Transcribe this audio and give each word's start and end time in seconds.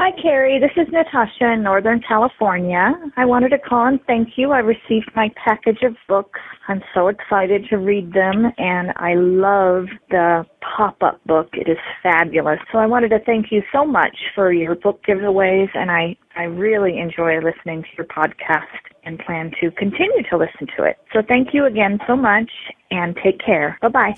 Hi, 0.00 0.12
Carrie. 0.22 0.60
This 0.60 0.70
is 0.76 0.86
Natasha 0.92 1.54
in 1.54 1.64
Northern 1.64 2.00
California. 2.06 2.94
I 3.16 3.24
wanted 3.24 3.48
to 3.48 3.58
call 3.58 3.86
and 3.86 3.98
thank 4.06 4.38
you. 4.38 4.52
I 4.52 4.60
received 4.60 5.10
my 5.16 5.28
package 5.44 5.82
of 5.82 5.96
books. 6.06 6.38
I'm 6.68 6.80
so 6.94 7.08
excited 7.08 7.66
to 7.70 7.78
read 7.78 8.12
them, 8.12 8.46
and 8.58 8.92
I 8.94 9.14
love 9.14 9.86
the 10.08 10.46
pop-up 10.60 11.18
book. 11.26 11.48
It 11.52 11.68
is 11.68 11.78
fabulous. 12.00 12.60
So 12.70 12.78
I 12.78 12.86
wanted 12.86 13.08
to 13.08 13.18
thank 13.26 13.46
you 13.50 13.60
so 13.72 13.84
much 13.84 14.16
for 14.36 14.52
your 14.52 14.76
book 14.76 15.02
giveaways, 15.02 15.68
and 15.74 15.90
I, 15.90 16.16
I 16.36 16.44
really 16.44 17.00
enjoy 17.00 17.40
listening 17.40 17.82
to 17.82 17.88
your 17.98 18.06
podcast 18.06 18.66
and 19.02 19.18
plan 19.18 19.50
to 19.60 19.72
continue 19.72 20.22
to 20.30 20.36
listen 20.36 20.68
to 20.76 20.84
it. 20.84 20.98
So 21.12 21.22
thank 21.26 21.48
you 21.52 21.66
again 21.66 21.98
so 22.06 22.14
much, 22.14 22.52
and 22.92 23.18
take 23.24 23.40
care. 23.44 23.76
Bye-bye. 23.82 24.14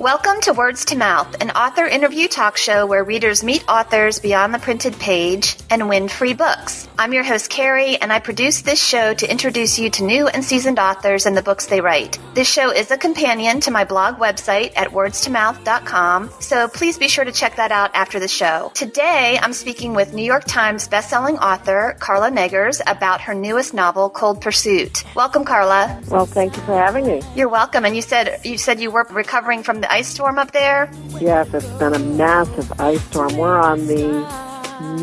Welcome 0.00 0.40
to 0.42 0.52
Words 0.52 0.84
to 0.86 0.96
Mouth, 0.96 1.42
an 1.42 1.50
author 1.50 1.84
interview 1.84 2.28
talk 2.28 2.56
show 2.56 2.86
where 2.86 3.02
readers 3.02 3.42
meet 3.42 3.68
authors 3.68 4.20
beyond 4.20 4.54
the 4.54 4.60
printed 4.60 4.96
page 4.96 5.56
and 5.70 5.88
win 5.88 6.06
free 6.06 6.34
books. 6.34 6.86
I'm 6.96 7.12
your 7.12 7.24
host, 7.24 7.50
Carrie, 7.50 7.96
and 7.96 8.12
I 8.12 8.20
produce 8.20 8.62
this 8.62 8.80
show 8.80 9.12
to 9.14 9.28
introduce 9.28 9.76
you 9.76 9.90
to 9.90 10.04
new 10.04 10.28
and 10.28 10.44
seasoned 10.44 10.78
authors 10.78 11.26
and 11.26 11.36
the 11.36 11.42
books 11.42 11.66
they 11.66 11.80
write. 11.80 12.16
This 12.32 12.48
show 12.48 12.70
is 12.70 12.92
a 12.92 12.96
companion 12.96 13.58
to 13.62 13.72
my 13.72 13.82
blog 13.82 14.18
website 14.18 14.72
at 14.76 14.90
wordstomouth.com, 14.90 16.30
so 16.38 16.68
please 16.68 16.96
be 16.96 17.08
sure 17.08 17.24
to 17.24 17.32
check 17.32 17.56
that 17.56 17.72
out 17.72 17.90
after 17.94 18.20
the 18.20 18.28
show. 18.28 18.70
Today, 18.74 19.36
I'm 19.42 19.52
speaking 19.52 19.94
with 19.94 20.14
New 20.14 20.24
York 20.24 20.44
Times 20.44 20.86
bestselling 20.86 21.38
author 21.40 21.96
Carla 21.98 22.30
Neggers 22.30 22.80
about 22.86 23.22
her 23.22 23.34
newest 23.34 23.74
novel, 23.74 24.10
Cold 24.10 24.42
Pursuit. 24.42 25.02
Welcome, 25.16 25.44
Carla. 25.44 26.00
Well, 26.06 26.26
thank 26.26 26.54
you 26.54 26.62
for 26.62 26.74
having 26.74 27.04
me. 27.04 27.20
You're 27.34 27.48
welcome. 27.48 27.84
And 27.84 27.96
you 27.96 28.02
said 28.02 28.42
you 28.44 28.58
said 28.58 28.78
you 28.78 28.92
were 28.92 29.04
recovering 29.10 29.64
from 29.64 29.80
the 29.80 29.87
ice 29.90 30.08
storm 30.08 30.38
up 30.38 30.52
there? 30.52 30.90
Yes, 31.20 31.52
it's 31.54 31.66
been 31.78 31.94
a 31.94 31.98
massive 31.98 32.72
ice 32.80 33.02
storm. 33.04 33.36
We're 33.36 33.58
on 33.58 33.86
the 33.86 34.48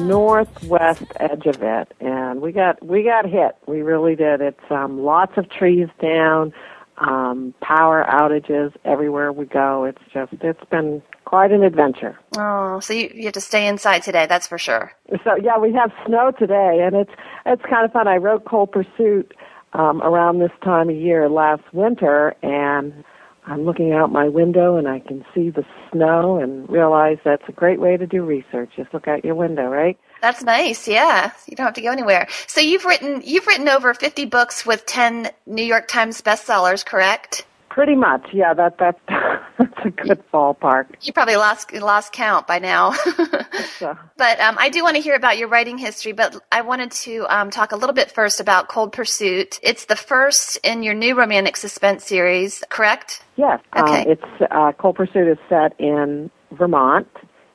northwest 0.05 1.03
edge 1.17 1.45
of 1.45 1.61
it, 1.61 1.93
and 1.99 2.41
we 2.41 2.51
got 2.51 2.83
we 2.85 3.03
got 3.03 3.25
hit. 3.25 3.55
We 3.67 3.81
really 3.81 4.15
did. 4.15 4.41
It's 4.41 4.59
um, 4.69 5.01
lots 5.03 5.33
of 5.37 5.49
trees 5.49 5.87
down, 6.01 6.53
um, 6.97 7.53
power 7.61 8.05
outages 8.07 8.73
everywhere 8.85 9.31
we 9.31 9.45
go. 9.45 9.83
It's 9.83 10.01
just 10.13 10.33
it's 10.41 10.63
been 10.69 11.01
quite 11.25 11.51
an 11.51 11.63
adventure. 11.63 12.17
Oh, 12.37 12.79
so 12.79 12.93
you, 12.93 13.11
you 13.13 13.25
have 13.25 13.33
to 13.33 13.41
stay 13.41 13.67
inside 13.67 14.03
today, 14.03 14.27
that's 14.27 14.47
for 14.47 14.57
sure. 14.57 14.93
So 15.23 15.35
yeah, 15.41 15.57
we 15.57 15.73
have 15.73 15.91
snow 16.05 16.31
today, 16.31 16.81
and 16.81 16.95
it's 16.95 17.11
it's 17.45 17.63
kind 17.69 17.85
of 17.85 17.91
fun. 17.91 18.07
I 18.07 18.17
wrote 18.17 18.45
Cold 18.45 18.71
Pursuit 18.71 19.33
um, 19.73 20.01
around 20.01 20.39
this 20.39 20.51
time 20.63 20.89
of 20.89 20.95
year 20.95 21.29
last 21.29 21.63
winter, 21.73 22.35
and 22.41 23.03
I'm 23.47 23.63
looking 23.63 23.93
out 23.93 24.11
my 24.11 24.27
window 24.27 24.77
and 24.77 24.87
I 24.87 24.99
can 24.99 25.23
see 25.33 25.49
the 25.51 25.63
snow 25.91 26.39
and 26.39 26.67
realize 26.69 27.17
that's 27.23 27.43
a 27.47 27.51
great 27.51 27.79
way 27.79 27.95
to 27.95 28.07
do 28.07 28.23
research. 28.23 28.71
Just 28.75 28.93
look 28.93 29.07
out 29.07 29.23
your 29.23 29.35
window, 29.35 29.67
right? 29.67 29.97
That's 30.21 30.43
nice. 30.43 30.87
Yeah. 30.87 31.31
You 31.47 31.55
don't 31.55 31.65
have 31.65 31.75
to 31.75 31.81
go 31.81 31.91
anywhere. 31.91 32.27
So 32.47 32.59
you've 32.59 32.85
written 32.85 33.21
you've 33.23 33.45
written 33.45 33.69
over 33.69 33.93
50 33.93 34.25
books 34.25 34.65
with 34.65 34.85
10 34.87 35.29
New 35.45 35.63
York 35.63 35.87
Times 35.87 36.21
bestsellers, 36.21 36.83
correct? 36.83 37.45
Pretty 37.75 37.95
much. 37.95 38.27
Yeah, 38.31 38.53
that 38.53 38.77
that 38.77 38.97
that's 39.59 39.85
a 39.85 39.89
good 39.89 40.23
ballpark. 40.31 40.85
You 41.01 41.11
probably 41.11 41.35
lost 41.35 41.73
lost 41.73 42.13
count 42.13 42.47
by 42.47 42.57
now. 42.57 42.93
so. 43.79 43.97
But 44.15 44.39
um, 44.39 44.55
I 44.57 44.69
do 44.69 44.81
want 44.81 44.95
to 44.95 45.01
hear 45.01 45.13
about 45.13 45.37
your 45.37 45.49
writing 45.49 45.77
history. 45.77 46.13
But 46.13 46.37
I 46.53 46.61
wanted 46.61 46.91
to 46.91 47.25
um, 47.27 47.49
talk 47.49 47.73
a 47.73 47.75
little 47.75 47.93
bit 47.93 48.09
first 48.09 48.39
about 48.39 48.69
Cold 48.69 48.93
Pursuit. 48.93 49.59
It's 49.61 49.87
the 49.87 49.97
first 49.97 50.57
in 50.63 50.83
your 50.83 50.93
new 50.93 51.15
romantic 51.15 51.57
suspense 51.57 52.05
series, 52.05 52.63
correct? 52.69 53.21
Yes. 53.35 53.59
Uh, 53.73 53.83
okay. 53.83 54.03
Uh, 54.03 54.13
it's 54.13 54.51
uh, 54.51 54.71
Cold 54.79 54.95
Pursuit 54.95 55.27
is 55.27 55.37
set 55.49 55.77
in 55.77 56.31
Vermont, 56.53 57.09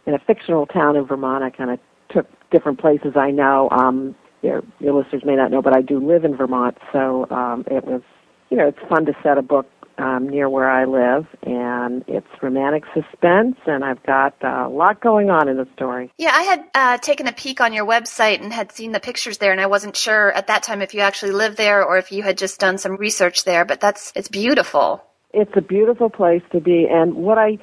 in 0.05 0.13
a 0.13 0.19
fictional 0.19 0.67
town 0.67 0.97
in 0.97 1.07
Vermont. 1.07 1.45
I 1.45 1.49
kind 1.49 1.71
of 1.71 1.79
took 2.11 2.27
different 2.51 2.79
places 2.79 3.15
I 3.17 3.31
know. 3.31 3.71
Um, 3.71 4.15
your, 4.43 4.63
your 4.81 4.93
listeners 4.93 5.23
may 5.25 5.37
not 5.37 5.51
know, 5.51 5.63
but 5.63 5.75
I 5.75 5.81
do 5.81 5.99
live 5.99 6.27
in 6.27 6.37
Vermont, 6.37 6.77
so 6.93 7.27
um, 7.31 7.65
it 7.69 7.87
was, 7.87 8.03
you 8.51 8.59
know, 8.59 8.69
it's 8.69 8.87
fun 8.87 9.07
to 9.07 9.15
set 9.23 9.39
a 9.39 9.43
book 9.43 9.67
um, 10.01 10.29
near 10.29 10.49
where 10.49 10.71
I 10.71 10.85
live, 10.87 11.27
and 11.43 12.03
it's 12.09 12.27
romantic 12.43 12.85
suspense, 12.95 13.57
and 13.67 13.85
I've 13.85 14.03
got 14.05 14.35
uh, 14.43 14.67
a 14.67 14.69
lot 14.69 15.01
going 15.01 15.31
on 15.31 15.49
in 15.49 15.57
the 15.57 15.69
story. 15.77 16.11
Yeah, 16.17 16.33
I 16.33 16.43
had 16.43 16.65
uh, 16.75 16.99
taken 16.99 17.27
a 17.27 17.33
peek 17.33 17.61
on 17.61 17.73
your 17.73 17.87
website 17.87 18.43
and 18.43 18.53
had 18.53 18.73
seen 18.73 18.93
the 18.93 19.01
pictures 19.01 19.39
there, 19.39 19.53
and 19.53 19.61
I 19.61 19.67
wasn't 19.67 19.97
sure 19.97 20.33
at 20.33 20.47
that 20.47 20.63
time 20.63 20.81
if 20.81 20.95
you 20.95 21.01
actually 21.01 21.33
lived 21.33 21.57
there 21.57 21.85
or 21.85 21.99
if 21.99 22.13
you 22.13 22.23
had 22.23 22.39
just 22.39 22.59
done 22.59 22.79
some 22.79 22.97
research 22.97 23.45
there. 23.45 23.65
But 23.65 23.81
that's 23.81 24.13
it's 24.17 24.29
beautiful. 24.29 25.05
It's 25.33 25.53
a 25.55 25.61
beautiful 25.61 26.11
place 26.11 26.43
to 26.53 26.61
be, 26.61 26.87
and 26.91 27.15
what 27.15 27.39
I 27.39 27.59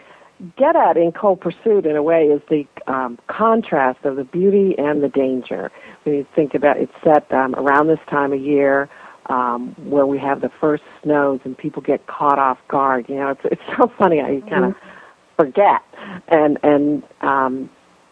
get 0.57 0.75
at 0.75 0.97
in 0.97 1.11
Cold 1.11 1.41
Pursuit, 1.41 1.85
in 1.85 1.95
a 1.95 2.03
way, 2.03 2.25
is 2.25 2.41
the 2.49 2.65
um, 2.85 3.17
contrast 3.27 4.05
of 4.05 4.15
the 4.15 4.23
beauty 4.23 4.75
and 4.77 5.03
the 5.03 5.09
danger. 5.09 5.71
When 6.03 6.15
you 6.15 6.27
think 6.35 6.53
about 6.53 6.77
it's 6.77 6.93
set 7.03 7.31
um, 7.33 7.55
around 7.55 7.87
this 7.87 7.99
time 8.09 8.31
of 8.31 8.39
year 8.39 8.89
um, 9.27 9.75
where 9.89 10.05
we 10.05 10.17
have 10.19 10.41
the 10.41 10.49
first 10.49 10.83
snows 11.03 11.39
and 11.43 11.57
people 11.57 11.81
get 11.81 12.07
caught 12.07 12.39
off 12.39 12.59
guard. 12.67 13.07
You 13.09 13.15
know, 13.15 13.29
it's 13.29 13.41
it's 13.45 13.77
so 13.77 13.87
funny 13.97 14.19
how 14.19 14.29
you 14.29 14.41
kind 14.41 14.65
of 14.65 14.73
mm-hmm. 14.73 14.89
forget. 15.35 15.81
And 16.27 16.57
and 16.63 17.03
um, 17.21 17.69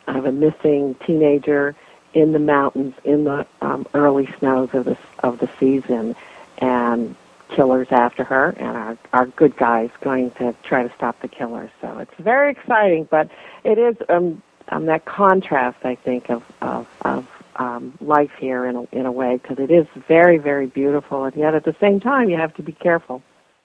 I 0.08 0.14
have 0.14 0.26
a 0.26 0.32
missing 0.32 0.96
teenager 1.06 1.76
in 2.14 2.32
the 2.32 2.40
mountains 2.40 2.96
in 3.04 3.26
the 3.26 3.46
um, 3.62 3.86
early 3.94 4.30
snows 4.40 4.70
of 4.74 4.86
the 4.86 4.98
of 5.20 5.40
the 5.40 5.50
season, 5.60 6.16
and 6.60 7.16
killers 7.50 7.88
after 7.92 8.24
her, 8.24 8.50
and 8.58 8.78
our 8.78 8.98
our 9.14 9.26
good 9.28 9.56
guys 9.58 9.90
going 10.02 10.32
to 10.32 10.56
try 10.64 10.84
to 10.84 10.94
stop 10.96 11.20
the 11.22 11.28
killers. 11.28 11.70
So 11.82 11.98
it's 12.00 12.14
very 12.20 12.52
exciting, 12.52 13.08
but 13.10 13.30
it 13.64 13.78
is 13.78 13.96
um, 14.10 14.42
um 14.70 14.86
that 14.86 15.06
contrast 15.06 15.78
I 15.84 15.96
think 15.96 16.30
of 16.30 16.44
of 16.62 16.88
of 17.02 17.28
um, 17.58 17.98
life 18.02 18.32
here 18.40 18.66
in 18.66 18.76
a, 18.76 18.84
in 18.92 19.06
a 19.06 19.12
way 19.12 19.40
because 19.42 19.58
it 19.60 19.72
is 19.72 19.88
very 20.08 20.38
very 20.38 20.68
beautiful 20.68 21.24
and 21.24 21.36
yet 21.36 21.56
at 21.56 21.66
the 21.66 21.76
same 21.80 22.00
time 22.00 22.30
you 22.30 22.38
have 22.38 22.54
to 22.56 22.64
be 22.64 22.72
careful. 22.72 23.22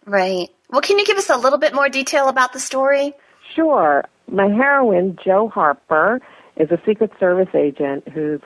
Right. 0.06 0.48
Well 0.70 0.80
can 0.80 0.98
you 0.98 1.06
give 1.06 1.18
us 1.18 1.30
a 1.30 1.36
little 1.36 1.58
bit 1.58 1.74
more 1.74 1.88
detail 1.88 2.28
about 2.28 2.52
the 2.52 2.60
story? 2.60 3.12
Sure. 3.54 4.04
My 4.30 4.48
heroine 4.48 5.16
jo 5.24 5.48
harper 5.48 6.20
is 6.56 6.70
a 6.70 6.78
secret 6.86 7.10
service 7.18 7.54
agent 7.54 8.06
who's 8.08 8.40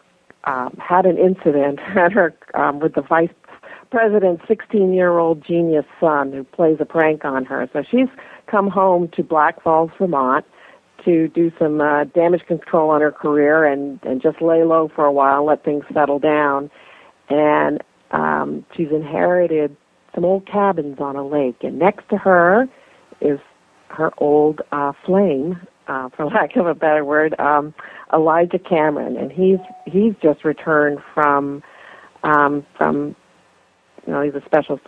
um, 0.44 0.76
had 0.78 1.06
an 1.06 1.18
incident 1.18 1.80
at 1.96 2.12
her 2.12 2.34
um, 2.54 2.80
with 2.80 2.94
the 2.94 3.02
vice 3.02 3.30
president's 3.90 4.42
16 4.48 4.92
year 4.92 5.18
old 5.18 5.44
genius 5.46 5.84
son 6.00 6.32
who 6.32 6.44
plays 6.44 6.78
a 6.80 6.84
prank 6.84 7.24
on 7.24 7.44
her. 7.44 7.68
So 7.72 7.82
she's 7.88 8.08
come 8.50 8.68
home 8.68 9.08
to 9.14 9.22
black 9.22 9.62
falls 9.62 9.90
vermont 9.98 10.44
to 11.04 11.28
do 11.28 11.52
some 11.58 11.80
uh, 11.80 12.04
damage 12.04 12.42
control 12.46 12.90
on 12.90 13.00
her 13.00 13.12
career 13.12 13.64
and 13.64 14.00
and 14.02 14.22
just 14.22 14.40
lay 14.40 14.62
low 14.64 14.90
for 14.94 15.04
a 15.04 15.12
while, 15.12 15.44
let 15.46 15.64
things 15.64 15.84
settle 15.92 16.18
down. 16.18 16.70
And 17.28 17.82
um, 18.10 18.64
she's 18.76 18.90
inherited 18.90 19.76
some 20.14 20.24
old 20.24 20.46
cabins 20.46 20.98
on 21.00 21.16
a 21.16 21.26
lake, 21.26 21.56
and 21.62 21.78
next 21.78 22.08
to 22.10 22.16
her 22.16 22.68
is 23.20 23.38
her 23.88 24.12
old 24.18 24.60
uh, 24.72 24.92
flame, 25.04 25.60
uh, 25.88 26.08
for 26.10 26.26
lack 26.26 26.56
of 26.56 26.66
a 26.66 26.74
better 26.74 27.04
word, 27.04 27.38
um, 27.40 27.74
Elijah 28.12 28.58
Cameron, 28.58 29.16
and 29.16 29.32
he's 29.32 29.58
he's 29.86 30.14
just 30.22 30.44
returned 30.44 30.98
from 31.14 31.62
um, 32.22 32.64
from 32.76 33.16
you 34.06 34.12
know 34.12 34.22
he's 34.22 34.34
a 34.34 34.42
special 34.44 34.78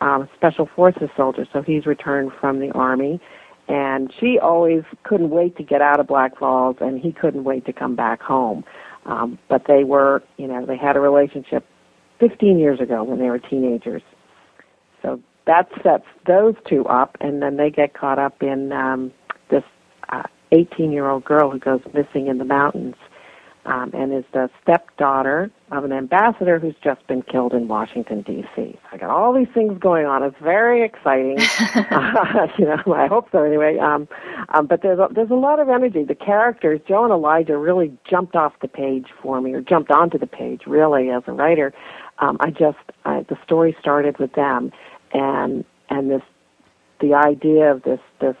um, 0.00 0.28
special 0.36 0.68
forces 0.74 1.08
soldier, 1.16 1.46
so 1.52 1.62
he's 1.62 1.86
returned 1.86 2.32
from 2.40 2.60
the 2.60 2.70
army 2.72 3.20
and 3.68 4.12
she 4.20 4.38
always 4.38 4.82
couldn't 5.02 5.30
wait 5.30 5.56
to 5.56 5.62
get 5.62 5.82
out 5.82 6.00
of 6.00 6.06
Black 6.06 6.38
Falls, 6.38 6.76
and 6.80 7.00
he 7.00 7.12
couldn't 7.12 7.44
wait 7.44 7.66
to 7.66 7.72
come 7.72 7.96
back 7.96 8.22
home. 8.22 8.64
Um, 9.06 9.38
but 9.48 9.64
they 9.66 9.84
were, 9.84 10.22
you 10.36 10.46
know, 10.46 10.66
they 10.66 10.76
had 10.76 10.96
a 10.96 11.00
relationship 11.00 11.64
15 12.20 12.58
years 12.58 12.80
ago 12.80 13.04
when 13.04 13.18
they 13.18 13.30
were 13.30 13.38
teenagers. 13.38 14.02
So 15.02 15.20
that 15.46 15.68
sets 15.82 16.06
those 16.26 16.54
two 16.68 16.84
up, 16.86 17.16
and 17.20 17.42
then 17.42 17.56
they 17.56 17.70
get 17.70 17.94
caught 17.94 18.18
up 18.18 18.42
in 18.42 18.72
um, 18.72 19.12
this 19.50 19.62
18 20.52 20.88
uh, 20.88 20.92
year 20.92 21.08
old 21.08 21.24
girl 21.24 21.50
who 21.50 21.58
goes 21.58 21.80
missing 21.94 22.26
in 22.26 22.38
the 22.38 22.44
mountains 22.44 22.96
um, 23.64 23.90
and 23.94 24.12
is 24.12 24.24
the 24.32 24.48
stepdaughter 24.62 25.50
of 25.72 25.84
an 25.84 25.92
ambassador 25.92 26.58
who's 26.60 26.76
just 26.82 27.04
been 27.08 27.22
killed 27.22 27.52
in 27.52 27.66
Washington 27.66 28.22
D.C. 28.22 28.78
I 28.92 28.96
got 28.96 29.10
all 29.10 29.34
these 29.34 29.48
things 29.52 29.78
going 29.80 30.06
on. 30.06 30.22
It's 30.22 30.36
very 30.40 30.84
exciting. 30.84 31.38
uh, 31.40 32.46
you 32.58 32.66
know, 32.66 32.94
I 32.94 33.08
hope 33.08 33.28
so 33.32 33.42
anyway. 33.42 33.78
Um, 33.78 34.06
um, 34.50 34.66
but 34.66 34.82
there's 34.82 34.98
a, 34.98 35.08
there's 35.12 35.30
a 35.30 35.34
lot 35.34 35.58
of 35.58 35.68
energy. 35.68 36.04
The 36.04 36.14
characters, 36.14 36.80
Jo 36.86 37.04
and 37.04 37.12
Elijah, 37.12 37.58
really 37.58 37.96
jumped 38.08 38.36
off 38.36 38.52
the 38.62 38.68
page 38.68 39.06
for 39.20 39.40
me, 39.40 39.54
or 39.54 39.60
jumped 39.60 39.90
onto 39.90 40.18
the 40.18 40.26
page 40.26 40.62
really 40.66 41.10
as 41.10 41.24
a 41.26 41.32
writer. 41.32 41.72
Um, 42.18 42.36
I 42.40 42.50
just 42.50 42.78
I, 43.04 43.26
the 43.28 43.36
story 43.42 43.76
started 43.80 44.18
with 44.18 44.34
them, 44.34 44.70
and 45.12 45.64
and 45.90 46.10
this 46.10 46.22
the 47.00 47.14
idea 47.14 47.72
of 47.72 47.82
this 47.82 48.00
this 48.20 48.36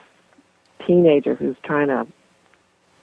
teenager 0.86 1.34
who's 1.34 1.56
trying 1.64 1.88
to 1.88 2.06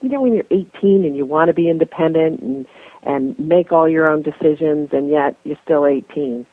you 0.04 0.10
know 0.10 0.20
when 0.20 0.34
you're 0.34 0.44
18 0.50 1.04
and 1.04 1.16
you 1.16 1.26
want 1.26 1.48
to 1.48 1.54
be 1.54 1.68
independent 1.68 2.40
and 2.40 2.66
and 3.02 3.38
make 3.38 3.72
all 3.72 3.88
your 3.88 4.10
own 4.10 4.22
decisions 4.22 4.90
and 4.92 5.08
yet 5.10 5.36
you're 5.44 5.58
still 5.64 5.86
18 5.86 6.46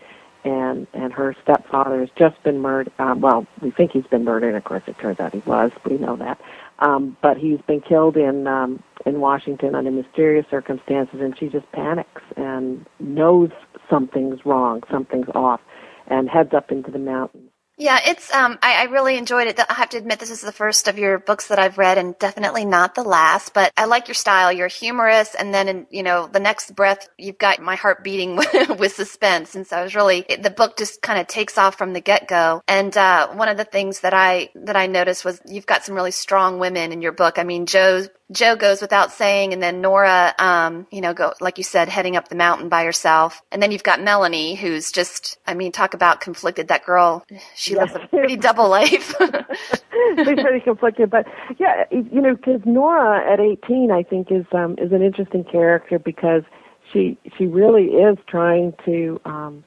and 0.44 0.88
and 0.94 1.13
her 1.13 1.36
stepfather 1.44 2.00
has 2.00 2.09
just 2.18 2.42
been 2.44 2.59
murdered 2.59 2.92
um, 3.00 3.21
well 3.21 3.45
we 3.62 3.71
think 3.71 3.92
he's 3.92 4.07
been 4.07 4.24
murdered 4.24 4.56
of 4.56 4.63
course 4.63 4.83
it 4.88 4.98
turns 4.98 5.19
out 5.19 5.33
he 5.33 5.39
was 5.45 5.71
we 5.86 5.98
know 5.98 6.15
that 6.15 6.39
um 6.80 7.15
but 7.21 7.38
he's 7.38 7.62
been 7.68 7.81
killed 7.81 8.18
in 8.18 8.48
um 8.48 8.81
in 9.06 9.19
Washington 9.19 9.75
under 9.75 9.92
mysterious 9.92 10.45
circumstances, 10.50 11.19
and 11.21 11.38
she 11.38 11.48
just 11.48 11.71
panics 11.71 12.21
and 12.38 12.86
knows 13.00 13.50
something's 13.89 14.45
wrong, 14.45 14.83
something's 14.92 15.30
off, 15.33 15.62
and 16.07 16.30
heads 16.30 16.53
up 16.53 16.71
into 16.71 16.92
the 16.92 17.00
mountains. 17.00 17.50
Yeah, 17.81 18.00
it's 18.06 18.31
um 18.31 18.60
I, 18.62 18.81
I 18.81 18.83
really 18.83 19.18
enjoyed 19.18 19.48
it. 19.48 19.60
I 19.60 19.74
have 19.74 19.89
to 19.89 19.98
admit 19.98 20.19
this 20.19 20.30
is 20.30 20.42
the 20.42 20.51
first 20.51 20.88
of 20.88 21.00
your 21.00 21.18
books 21.18 21.48
that 21.48 21.57
I've 21.57 21.80
read 21.80 21.98
and 21.98 22.16
definitely 22.19 22.63
not 22.63 22.94
the 22.94 23.01
last, 23.01 23.56
but 23.56 23.74
I 23.75 23.86
like 23.86 24.07
your 24.07 24.13
style. 24.13 24.51
You're 24.54 24.68
humorous 24.68 25.33
and 25.33 25.51
then 25.51 25.68
in, 25.68 25.88
you 25.89 26.04
know, 26.04 26.28
the 26.28 26.39
next 26.39 26.75
breath 26.75 27.10
you've 27.18 27.39
got 27.39 27.60
my 27.60 27.74
heart 27.75 28.04
beating 28.04 28.36
with 28.78 28.94
suspense. 28.94 29.56
And 29.56 29.66
so 29.66 29.78
I 29.78 29.81
was 29.81 29.95
really 29.95 30.24
the 30.44 30.51
book 30.51 30.78
just 30.78 31.01
kind 31.01 31.19
of 31.19 31.25
takes 31.25 31.57
off 31.57 31.75
from 31.75 31.94
the 31.94 32.01
get-go. 32.01 32.62
And 32.68 32.95
uh 32.95 33.30
one 33.30 33.50
of 33.50 33.57
the 33.57 33.66
things 33.66 34.01
that 34.01 34.13
I 34.13 34.51
that 34.54 34.75
I 34.75 34.86
noticed 34.86 35.25
was 35.25 35.42
you've 35.48 35.66
got 35.66 35.84
some 35.84 35.95
really 35.95 36.12
strong 36.12 36.60
women 36.60 36.92
in 36.92 37.01
your 37.01 37.13
book. 37.13 37.39
I 37.39 37.44
mean, 37.44 37.66
Jo's 37.66 38.10
Jo 38.31 38.56
goes 38.56 38.81
without 38.81 39.12
saying, 39.12 39.54
and 39.54 39.62
then 39.62 39.81
Nora, 39.81 40.33
um, 40.39 40.88
you 40.92 41.01
know, 41.01 41.13
go 41.13 41.33
like 41.42 41.57
you 41.57 41.63
said, 41.63 41.89
heading 41.89 42.16
up 42.16 42.30
the 42.30 42.36
mountain 42.36 42.69
by 42.69 42.86
herself, 42.86 43.42
and 43.51 43.62
then 43.62 43.72
you've 43.72 43.83
got 43.83 44.01
Melanie, 44.01 44.56
who's 44.56 44.92
just, 44.92 45.38
I 45.45 45.54
mean, 45.54 45.72
talk 45.72 45.94
about 45.94 46.22
conflicted. 46.22 46.69
That 46.69 46.86
girl, 46.86 47.25
she 47.56 47.75
lives 47.75 47.94
a 47.95 48.07
pretty 48.07 48.38
double 48.38 48.69
life. 48.80 49.13
She's 49.19 50.25
pretty 50.25 50.62
conflicted, 50.63 51.10
but 51.10 51.25
yeah, 51.60 51.83
you 51.92 52.22
know, 52.22 52.36
because 52.36 52.62
Nora 52.66 53.31
at 53.31 53.39
18, 53.39 53.92
I 53.92 54.04
think 54.04 54.31
is 54.31 54.45
um, 54.54 54.75
is 54.77 54.92
an 54.92 55.01
interesting 55.01 55.44
character 55.44 56.00
because 56.00 56.44
she 56.92 57.18
she 57.38 57.45
really 57.48 57.86
is 57.86 58.18
trying 58.27 58.74
to 58.86 59.19
um, 59.25 59.63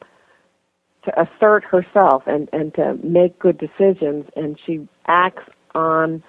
to 1.05 1.13
assert 1.21 1.65
herself 1.65 2.23
and 2.27 2.49
and 2.53 2.75
to 2.75 2.95
make 3.03 3.39
good 3.39 3.59
decisions, 3.59 4.27
and 4.37 4.59
she 4.67 4.89
acts 5.07 5.45
on 5.75 6.23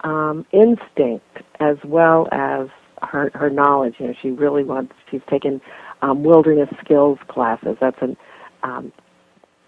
um, 0.00 0.46
instinct 0.52 1.38
as 1.60 1.76
well 1.84 2.28
as 2.32 2.68
her 3.02 3.30
her 3.34 3.50
knowledge. 3.50 3.94
You 3.98 4.08
know, 4.08 4.14
she 4.20 4.30
really 4.30 4.64
wants. 4.64 4.94
She's 5.10 5.22
taken 5.28 5.60
um, 6.02 6.22
wilderness 6.22 6.68
skills 6.84 7.18
classes. 7.28 7.76
That's 7.80 8.00
an 8.00 8.16
um, 8.62 8.92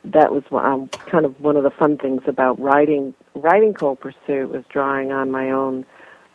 that 0.05 0.33
was 0.33 0.43
um, 0.53 0.89
kind 1.11 1.25
of 1.25 1.39
one 1.41 1.57
of 1.57 1.65
the 1.65 1.71
fun 1.71 1.99
things 1.99 2.23
about 2.27 2.59
writing 2.61 3.15
writing 3.35 3.75
Cold 3.75 4.01
Pursuit 4.01 4.51
was 4.51 4.65
drawing 4.71 5.13
on 5.13 5.31
my 5.31 5.51
own 5.51 5.85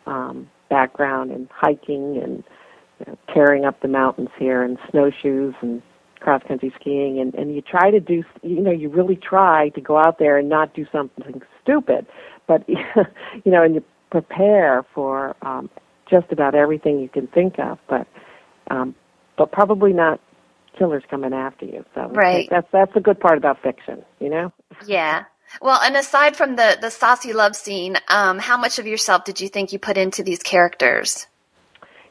um, 0.06 0.50
background 0.68 1.30
in 1.30 1.48
hiking 1.52 2.20
and 2.22 2.44
you 3.00 3.06
know, 3.06 3.18
carrying 3.32 3.64
up 3.64 3.80
the 3.80 3.88
mountains 3.88 4.28
here 4.38 4.62
and 4.62 4.78
snowshoes 4.90 5.54
and 5.60 5.82
cross 6.20 6.42
country 6.48 6.72
skiing 6.80 7.18
and 7.20 7.34
and 7.34 7.54
you 7.54 7.60
try 7.60 7.90
to 7.90 8.00
do 8.00 8.22
you 8.42 8.60
know 8.60 8.70
you 8.70 8.88
really 8.88 9.16
try 9.16 9.68
to 9.70 9.80
go 9.80 9.98
out 9.98 10.18
there 10.18 10.38
and 10.38 10.48
not 10.48 10.72
do 10.74 10.86
something 10.90 11.42
stupid 11.64 12.06
but 12.46 12.62
you 12.68 13.50
know 13.50 13.64
and 13.64 13.74
you 13.74 13.84
prepare 14.14 14.86
for 14.94 15.34
um, 15.42 15.68
just 16.08 16.30
about 16.30 16.54
everything 16.54 17.00
you 17.00 17.08
can 17.08 17.26
think 17.26 17.58
of, 17.58 17.78
but 17.88 18.06
um, 18.70 18.94
but 19.36 19.50
probably 19.50 19.92
not 19.92 20.20
killers 20.78 21.02
coming 21.10 21.32
after 21.32 21.66
you. 21.66 21.84
So 21.96 22.08
right. 22.10 22.48
that's 22.48 22.68
that's 22.72 22.92
a 22.94 23.00
good 23.00 23.18
part 23.18 23.38
about 23.38 23.60
fiction, 23.60 24.04
you 24.20 24.30
know. 24.30 24.52
Yeah. 24.86 25.24
Well, 25.60 25.80
and 25.82 25.96
aside 25.96 26.36
from 26.36 26.56
the 26.56 26.78
the 26.80 26.90
saucy 26.90 27.32
love 27.32 27.54
scene, 27.54 27.96
um, 28.08 28.38
how 28.38 28.56
much 28.56 28.78
of 28.78 28.86
yourself 28.86 29.24
did 29.24 29.40
you 29.40 29.48
think 29.48 29.72
you 29.72 29.78
put 29.78 29.96
into 29.96 30.22
these 30.22 30.42
characters? 30.42 31.26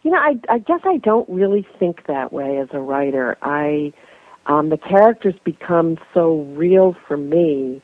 You 0.02 0.12
know, 0.12 0.18
I 0.18 0.40
I 0.50 0.60
guess 0.60 0.82
I 0.86 0.98
don't 0.98 1.28
really 1.30 1.66
think 1.80 2.08
that 2.08 2.34
way 2.34 2.58
as 2.58 2.68
a 2.74 2.80
writer. 2.80 3.38
I 3.42 3.94
um, 4.46 4.70
the 4.70 4.78
characters 4.78 5.36
become 5.44 5.98
so 6.14 6.42
real 6.56 6.96
for 7.08 7.16
me 7.18 7.82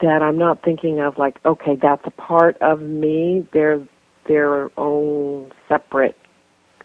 that 0.00 0.22
I'm 0.22 0.38
not 0.38 0.62
thinking 0.62 1.00
of 1.00 1.18
like, 1.18 1.38
okay, 1.44 1.76
that's 1.80 2.06
a 2.06 2.10
part 2.10 2.56
of 2.60 2.80
me. 2.80 3.46
They're 3.52 3.86
their 4.26 4.70
own 4.78 5.50
separate 5.68 6.16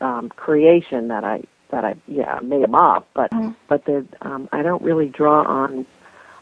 um, 0.02 0.30
creation 0.30 1.10
that 1.10 1.24
I 1.24 1.44
that 1.72 1.84
I 1.84 1.96
yeah 2.08 2.40
made 2.42 2.64
them 2.64 2.76
up, 2.76 3.08
but 3.14 3.32
mm-hmm. 3.32 3.52
but 3.68 3.86
the 3.86 4.06
um, 4.22 4.50
I 4.52 4.62
don't 4.64 4.82
really 4.82 5.08
draw 5.08 5.44
on 5.44 5.86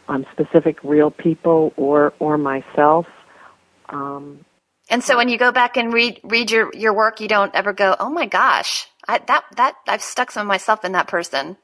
on 0.08 0.26
specific 0.32 0.78
real 0.84 1.10
people 1.10 1.72
or 1.76 2.12
or 2.18 2.38
myself. 2.38 3.06
Um, 3.88 4.44
and 4.88 5.02
so 5.02 5.16
when 5.16 5.28
you 5.28 5.38
go 5.38 5.52
back 5.52 5.76
and 5.76 5.92
read 5.92 6.20
read 6.22 6.50
your 6.50 6.70
your 6.74 6.92
work, 6.92 7.20
you 7.20 7.28
don't 7.28 7.54
ever 7.54 7.72
go, 7.72 7.96
oh 7.98 8.10
my 8.10 8.26
gosh, 8.26 8.86
I, 9.08 9.18
that 9.26 9.44
that 9.56 9.74
I've 9.88 10.02
stuck 10.02 10.30
some 10.30 10.42
of 10.42 10.48
myself 10.48 10.84
in 10.84 10.92
that 10.92 11.08
person. 11.08 11.56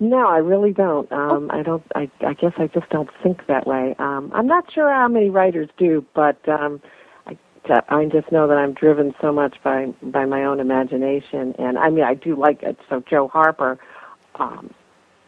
No, 0.00 0.28
I 0.28 0.38
really 0.38 0.72
don't. 0.72 1.10
Um, 1.12 1.50
I 1.52 1.62
don't. 1.62 1.82
I, 1.94 2.10
I 2.20 2.34
guess 2.34 2.52
I 2.58 2.68
just 2.68 2.88
don't 2.90 3.10
think 3.22 3.46
that 3.48 3.66
way. 3.66 3.94
Um, 3.98 4.30
I'm 4.34 4.46
not 4.46 4.72
sure 4.72 4.92
how 4.92 5.08
many 5.08 5.30
writers 5.30 5.68
do, 5.78 6.04
but 6.14 6.38
um, 6.48 6.80
I, 7.26 7.36
I 7.88 8.04
just 8.06 8.30
know 8.30 8.46
that 8.48 8.58
I'm 8.58 8.74
driven 8.74 9.14
so 9.20 9.32
much 9.32 9.56
by 9.64 9.86
by 10.02 10.24
my 10.24 10.44
own 10.44 10.60
imagination, 10.60 11.54
and 11.58 11.78
I 11.78 11.90
mean, 11.90 12.04
I 12.04 12.14
do 12.14 12.36
like 12.36 12.62
it. 12.62 12.78
So 12.88 13.02
Jo 13.10 13.28
Harper, 13.28 13.78
um, 14.36 14.72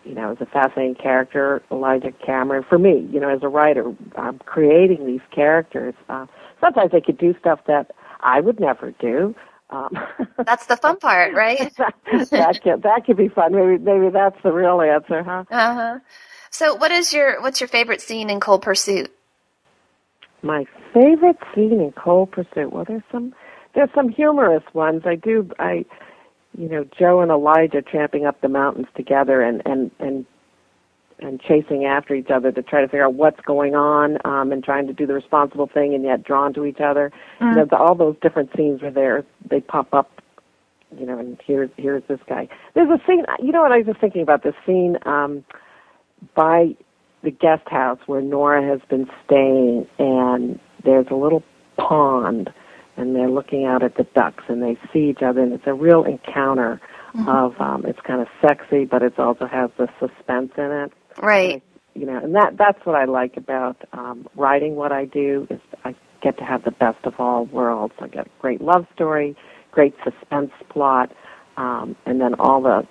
you 0.04 0.14
know, 0.14 0.32
is 0.32 0.38
a 0.40 0.46
fascinating 0.46 0.94
character. 0.96 1.62
Elijah 1.72 2.12
Cameron, 2.24 2.64
for 2.68 2.78
me, 2.78 3.08
you 3.12 3.18
know, 3.18 3.28
as 3.28 3.40
a 3.42 3.48
writer, 3.48 3.92
I'm 4.16 4.38
creating 4.40 5.04
these 5.06 5.20
characters. 5.34 5.94
Uh, 6.08 6.26
sometimes 6.60 6.92
they 6.92 7.00
could 7.00 7.18
do 7.18 7.34
stuff 7.40 7.60
that 7.66 7.90
I 8.20 8.40
would 8.40 8.60
never 8.60 8.92
do. 8.92 9.34
Um, 9.70 9.96
that's 10.44 10.66
the 10.66 10.76
fun 10.76 10.98
part, 10.98 11.34
right? 11.34 11.74
that, 11.78 11.94
that 12.30 12.62
could 12.62 12.82
that 12.82 13.04
could 13.06 13.16
be 13.16 13.28
fun. 13.28 13.52
Maybe 13.52 13.78
maybe 13.78 14.10
that's 14.10 14.36
the 14.42 14.52
real 14.52 14.80
answer, 14.80 15.22
huh? 15.22 15.44
Uh 15.50 15.74
huh. 15.74 15.98
So, 16.50 16.74
what 16.74 16.90
is 16.90 17.12
your 17.12 17.40
what's 17.40 17.60
your 17.60 17.68
favorite 17.68 18.00
scene 18.00 18.30
in 18.30 18.40
Cold 18.40 18.62
Pursuit? 18.62 19.14
My 20.42 20.64
favorite 20.92 21.36
scene 21.54 21.80
in 21.80 21.92
Cold 21.92 22.32
Pursuit. 22.32 22.72
Well, 22.72 22.84
there's 22.86 23.02
some 23.12 23.34
there's 23.74 23.90
some 23.94 24.08
humorous 24.08 24.64
ones. 24.72 25.02
I 25.04 25.14
do 25.14 25.48
I, 25.58 25.84
you 26.56 26.68
know, 26.68 26.84
Jo 26.98 27.20
and 27.20 27.30
Elijah 27.30 27.82
tramping 27.82 28.26
up 28.26 28.40
the 28.40 28.48
mountains 28.48 28.88
together 28.96 29.42
and 29.42 29.62
and 29.64 29.90
and 30.00 30.26
and 31.22 31.40
chasing 31.40 31.84
after 31.84 32.14
each 32.14 32.30
other 32.30 32.52
to 32.52 32.62
try 32.62 32.80
to 32.80 32.86
figure 32.86 33.04
out 33.04 33.14
what's 33.14 33.40
going 33.40 33.74
on 33.74 34.18
um, 34.24 34.52
and 34.52 34.64
trying 34.64 34.86
to 34.86 34.92
do 34.92 35.06
the 35.06 35.14
responsible 35.14 35.68
thing 35.72 35.94
and 35.94 36.04
yet 36.04 36.24
drawn 36.24 36.52
to 36.54 36.64
each 36.64 36.80
other. 36.80 37.12
Mm. 37.40 37.50
You 37.50 37.56
know, 37.56 37.66
the, 37.70 37.76
all 37.76 37.94
those 37.94 38.16
different 38.22 38.50
scenes 38.56 38.82
are 38.82 38.90
there. 38.90 39.24
they 39.48 39.60
pop 39.60 39.92
up. 39.92 40.10
You 40.98 41.06
know, 41.06 41.20
and 41.20 41.40
here's 41.46 41.70
here's 41.76 42.02
this 42.08 42.18
guy. 42.28 42.48
There's 42.74 42.88
a 42.88 43.00
scene. 43.06 43.24
You 43.40 43.52
know 43.52 43.62
what? 43.62 43.70
I 43.70 43.76
was 43.76 43.86
just 43.86 44.00
thinking 44.00 44.22
about 44.22 44.42
this 44.42 44.56
scene 44.66 44.96
um, 45.06 45.44
by 46.34 46.74
the 47.22 47.30
guest 47.30 47.68
house 47.68 48.00
where 48.06 48.20
Nora 48.20 48.66
has 48.66 48.80
been 48.88 49.08
staying, 49.24 49.86
and 50.00 50.58
there's 50.84 51.06
a 51.08 51.14
little 51.14 51.44
pond, 51.76 52.52
and 52.96 53.14
they're 53.14 53.30
looking 53.30 53.66
out 53.66 53.84
at 53.84 53.94
the 53.94 54.02
ducks, 54.16 54.42
and 54.48 54.60
they 54.60 54.76
see 54.92 55.10
each 55.10 55.22
other, 55.22 55.42
and 55.42 55.52
it's 55.52 55.66
a 55.66 55.74
real 55.74 56.02
encounter. 56.02 56.80
Mm-hmm. 57.14 57.28
Of 57.28 57.60
um, 57.60 57.84
it's 57.86 57.98
kind 58.06 58.20
of 58.20 58.28
sexy, 58.40 58.84
but 58.84 59.02
it 59.02 59.18
also 59.18 59.44
has 59.46 59.70
the 59.76 59.88
suspense 59.98 60.52
in 60.56 60.70
it 60.70 60.92
Right. 61.22 61.62
you 61.94 62.06
know, 62.06 62.18
and 62.18 62.34
that 62.34 62.56
that's 62.58 62.84
what 62.86 62.96
I 62.96 63.04
like 63.06 63.36
about 63.36 63.76
um, 63.92 64.28
writing. 64.36 64.76
What 64.76 64.92
I 64.92 65.06
do 65.06 65.46
is 65.50 65.60
I 65.84 65.94
get 66.22 66.38
to 66.38 66.44
have 66.44 66.64
the 66.64 66.70
best 66.72 66.98
of 67.04 67.14
all 67.18 67.46
worlds. 67.46 67.94
I 68.00 68.08
get 68.08 68.26
a 68.26 68.30
great 68.40 68.60
love 68.60 68.86
story, 68.94 69.36
great 69.72 69.94
suspense 70.04 70.52
plot, 70.70 71.12
um, 71.56 71.96
and 72.06 72.20
then 72.20 72.34
all 72.34 72.62
the 72.62 72.86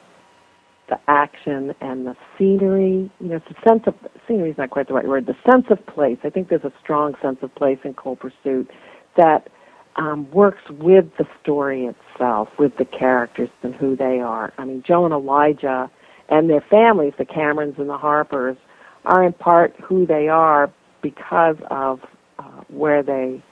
the 0.90 1.00
action 1.08 1.74
and 1.82 2.08
the 2.08 2.16
scenery. 2.38 3.12
You 3.20 3.28
know, 3.30 3.36
a 3.38 3.70
sense 3.70 3.84
of 3.88 3.96
scenery 4.28 4.52
is 4.52 4.58
not 4.58 4.72
quite 4.72 4.88
the 4.88 4.94
right 4.96 5.08
word. 5.08 5.28
The 5.28 5.38
sense 5.50 5.66
of 5.72 5.86
place. 5.88 6.18
I 6.24 6.30
think 6.30 6.50
there's 6.50 6.64
a 6.66 6.74
strong 6.84 7.16
sense 7.22 7.40
of 7.42 7.54
place 7.56 7.80
in 7.84 7.94
Cold 7.96 8.20
Pursuit 8.20 8.70
that 9.18 9.50
um, 9.98 10.30
works 10.32 10.64
with 10.70 11.06
the 11.18 11.26
story 11.42 11.86
itself, 11.88 12.50
with 12.60 12.78
the 12.78 12.86
characters 12.86 13.50
and 13.64 13.76
who 13.76 13.96
they 13.96 14.20
are. 14.20 14.54
I 14.58 14.66
mean, 14.66 14.84
Jo 14.88 15.06
and 15.06 15.14
Elijah 15.14 15.92
and 16.30 16.50
their 16.50 16.62
families, 16.62 17.14
the 17.18 17.26
Camerons 17.26 17.78
and 17.80 17.90
the 17.90 17.98
Harpers, 17.98 18.58
are 19.06 19.24
in 19.24 19.34
part 19.34 19.76
who 19.82 20.06
they 20.06 20.28
are 20.28 20.72
because 21.02 21.58
of 21.70 22.02
uh, 22.38 22.64
where 22.70 23.04
they, 23.04 23.44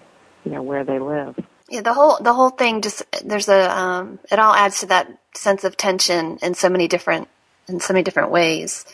you 0.44 0.52
know, 0.52 0.62
where 0.64 0.84
they 0.84 1.00
live. 1.00 1.36
Yeah, 1.70 1.82
the 1.82 1.94
whole 1.94 2.18
the 2.22 2.34
whole 2.34 2.50
thing 2.52 2.82
just 2.82 3.04
there's 3.26 3.50
a 3.50 3.78
um, 3.78 4.20
it 4.32 4.40
all 4.40 4.54
adds 4.54 4.82
to 4.82 4.86
that 4.88 5.10
sense 5.36 5.64
of 5.64 5.76
tension 5.76 6.38
in 6.42 6.54
so 6.54 6.70
many 6.70 6.88
different 6.88 7.28
in 7.68 7.80
so 7.80 7.94
many 7.94 8.04
different 8.04 8.32
ways. 8.32 8.86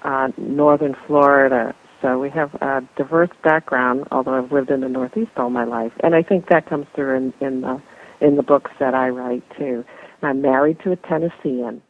uh, 0.03 0.29
northern 0.37 0.95
Florida. 1.07 1.75
So 2.01 2.17
we 2.17 2.29
have 2.31 2.53
a 2.55 2.81
diverse 2.97 3.29
background, 3.43 4.05
although 4.11 4.33
I've 4.33 4.51
lived 4.51 4.71
in 4.71 4.81
the 4.81 4.89
Northeast 4.89 5.31
all 5.37 5.49
my 5.49 5.65
life, 5.65 5.91
and 6.01 6.15
I 6.15 6.23
think 6.23 6.49
that 6.49 6.67
comes 6.67 6.87
through 6.95 7.15
in, 7.15 7.33
in 7.39 7.61
the 7.61 7.81
in 8.21 8.35
the 8.35 8.43
books 8.43 8.71
that 8.79 8.93
I 8.93 9.09
write 9.09 9.43
too. 9.57 9.85
I'm 10.21 10.41
married 10.41 10.79
to 10.83 10.91
a 10.91 10.95
Tennessean. 10.95 11.81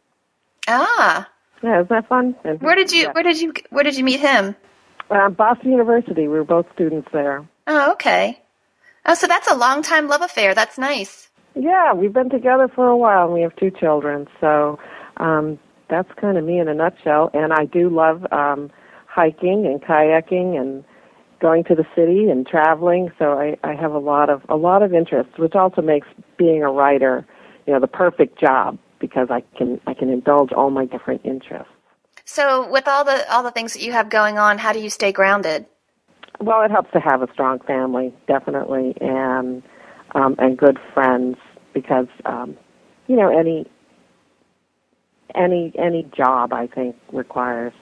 Ah. 0.68 1.28
Yeah, 1.62 1.82
is 1.82 1.88
that 1.88 2.08
fun? 2.08 2.36
And 2.44 2.60
where 2.60 2.76
did 2.76 2.92
you 2.92 3.02
yeah. 3.04 3.12
Where 3.12 3.24
did 3.24 3.40
you 3.40 3.52
Where 3.70 3.84
did 3.84 3.96
you 3.96 4.04
meet 4.04 4.20
him? 4.20 4.56
Uh, 5.10 5.28
Boston 5.28 5.72
University. 5.72 6.22
We 6.22 6.38
were 6.38 6.44
both 6.44 6.66
students 6.74 7.08
there. 7.12 7.46
Oh, 7.66 7.92
okay. 7.92 8.40
Oh, 9.06 9.14
so 9.14 9.26
that's 9.26 9.50
a 9.50 9.56
long 9.56 9.82
time 9.82 10.08
love 10.08 10.22
affair. 10.22 10.54
That's 10.54 10.78
nice. 10.78 11.29
Yeah, 11.54 11.92
we've 11.94 12.12
been 12.12 12.30
together 12.30 12.68
for 12.74 12.86
a 12.88 12.96
while, 12.96 13.24
and 13.24 13.34
we 13.34 13.42
have 13.42 13.54
two 13.56 13.70
children. 13.70 14.28
So 14.40 14.78
um, 15.16 15.58
that's 15.88 16.08
kind 16.20 16.38
of 16.38 16.44
me 16.44 16.58
in 16.58 16.68
a 16.68 16.74
nutshell. 16.74 17.30
And 17.34 17.52
I 17.52 17.64
do 17.64 17.90
love 17.90 18.24
um, 18.32 18.70
hiking 19.06 19.66
and 19.66 19.82
kayaking 19.82 20.60
and 20.60 20.84
going 21.40 21.64
to 21.64 21.74
the 21.74 21.84
city 21.94 22.30
and 22.30 22.46
traveling. 22.46 23.10
So 23.18 23.32
I, 23.32 23.56
I 23.64 23.74
have 23.74 23.92
a 23.92 23.98
lot 23.98 24.30
of 24.30 24.42
a 24.48 24.56
lot 24.56 24.82
of 24.82 24.94
interests, 24.94 25.32
which 25.38 25.54
also 25.54 25.82
makes 25.82 26.06
being 26.38 26.62
a 26.62 26.70
writer, 26.70 27.26
you 27.66 27.72
know, 27.72 27.80
the 27.80 27.88
perfect 27.88 28.38
job 28.38 28.78
because 29.00 29.28
I 29.30 29.42
can 29.56 29.80
I 29.86 29.94
can 29.94 30.10
indulge 30.10 30.52
all 30.52 30.70
my 30.70 30.84
different 30.84 31.22
interests. 31.24 31.72
So 32.24 32.70
with 32.70 32.86
all 32.86 33.04
the 33.04 33.28
all 33.32 33.42
the 33.42 33.50
things 33.50 33.72
that 33.72 33.82
you 33.82 33.92
have 33.92 34.08
going 34.08 34.38
on, 34.38 34.58
how 34.58 34.72
do 34.72 34.78
you 34.78 34.90
stay 34.90 35.10
grounded? 35.10 35.66
Well, 36.40 36.62
it 36.62 36.70
helps 36.70 36.90
to 36.92 37.00
have 37.00 37.22
a 37.22 37.30
strong 37.32 37.58
family, 37.66 38.14
definitely, 38.26 38.94
and 39.00 39.62
um, 40.14 40.36
and 40.38 40.56
good 40.56 40.78
friends 40.94 41.36
because 41.74 42.06
um, 42.24 42.56
you 43.06 43.16
know 43.16 43.28
any 43.36 43.66
any 45.34 45.72
any 45.78 46.08
job 46.16 46.52
I 46.52 46.66
think 46.66 46.96
requires 47.12 47.72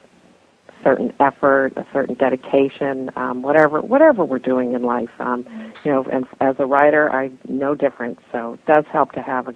certain 0.84 1.12
effort, 1.20 1.72
a 1.76 1.86
certain 1.92 2.14
dedication, 2.14 3.10
um, 3.16 3.42
whatever 3.42 3.80
whatever 3.80 4.24
we're 4.24 4.38
doing 4.38 4.74
in 4.74 4.82
life. 4.82 5.10
Um, 5.18 5.46
you 5.84 5.92
know, 5.92 6.04
and 6.10 6.26
as 6.40 6.56
a 6.58 6.66
writer, 6.66 7.10
I 7.10 7.30
no 7.48 7.74
different. 7.74 8.18
So 8.32 8.54
it 8.54 8.66
does 8.66 8.84
help 8.92 9.12
to 9.12 9.22
have 9.22 9.48
a 9.48 9.54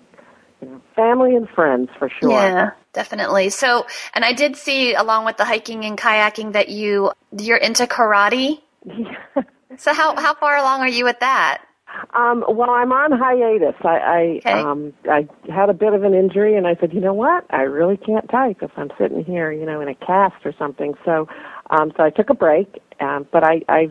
you 0.61 0.69
know, 0.69 0.83
family 0.95 1.35
and 1.37 1.49
friends 1.49 1.91
for 1.99 2.09
sure. 2.09 2.31
Yeah, 2.31 2.71
definitely. 2.93 3.50
So, 3.50 3.87
and 4.14 4.25
I 4.25 4.33
did 4.33 4.57
see 4.57 4.95
along 4.95 5.25
with 5.25 5.37
the 5.37 5.45
hiking 5.45 5.85
and 5.85 5.99
kayaking 5.99 6.52
that 6.52 6.69
you 6.69 7.12
you're 7.38 7.57
into 7.57 7.87
karate. 7.87 8.61
So 9.79 9.95
how 9.95 10.14
how 10.21 10.35
far 10.35 10.57
along 10.57 10.81
are 10.81 10.88
you 10.88 11.05
with 11.05 11.21
that? 11.21 11.62
Um, 12.15 12.45
well, 12.49 12.71
I'm 12.71 12.93
on 12.93 13.13
hiatus. 13.13 13.75
I 13.83 13.89
I, 13.89 14.21
okay. 14.39 14.53
um, 14.53 14.93
I 15.11 15.29
had 15.53 15.69
a 15.71 15.75
bit 15.75 15.95
of 15.95 16.05
an 16.05 16.15
injury, 16.15 16.57
and 16.57 16.67
I 16.67 16.75
said, 16.77 16.93
you 16.93 17.01
know 17.01 17.15
what? 17.15 17.45
I 17.51 17.63
really 17.63 17.97
can't 17.97 18.29
type 18.31 18.59
if 18.63 18.71
I'm 18.77 18.91
sitting 18.99 19.25
here, 19.25 19.53
you 19.53 19.65
know, 19.65 19.81
in 19.81 19.89
a 19.89 19.95
cast 19.95 20.45
or 20.45 20.53
something. 20.59 20.95
So, 21.05 21.29
um, 21.71 21.93
so 21.97 22.05
I 22.05 22.11
took 22.11 22.31
a 22.31 22.35
break. 22.35 22.81
Um, 23.01 23.27
but 23.33 23.45
I, 23.45 23.63
I 23.69 23.89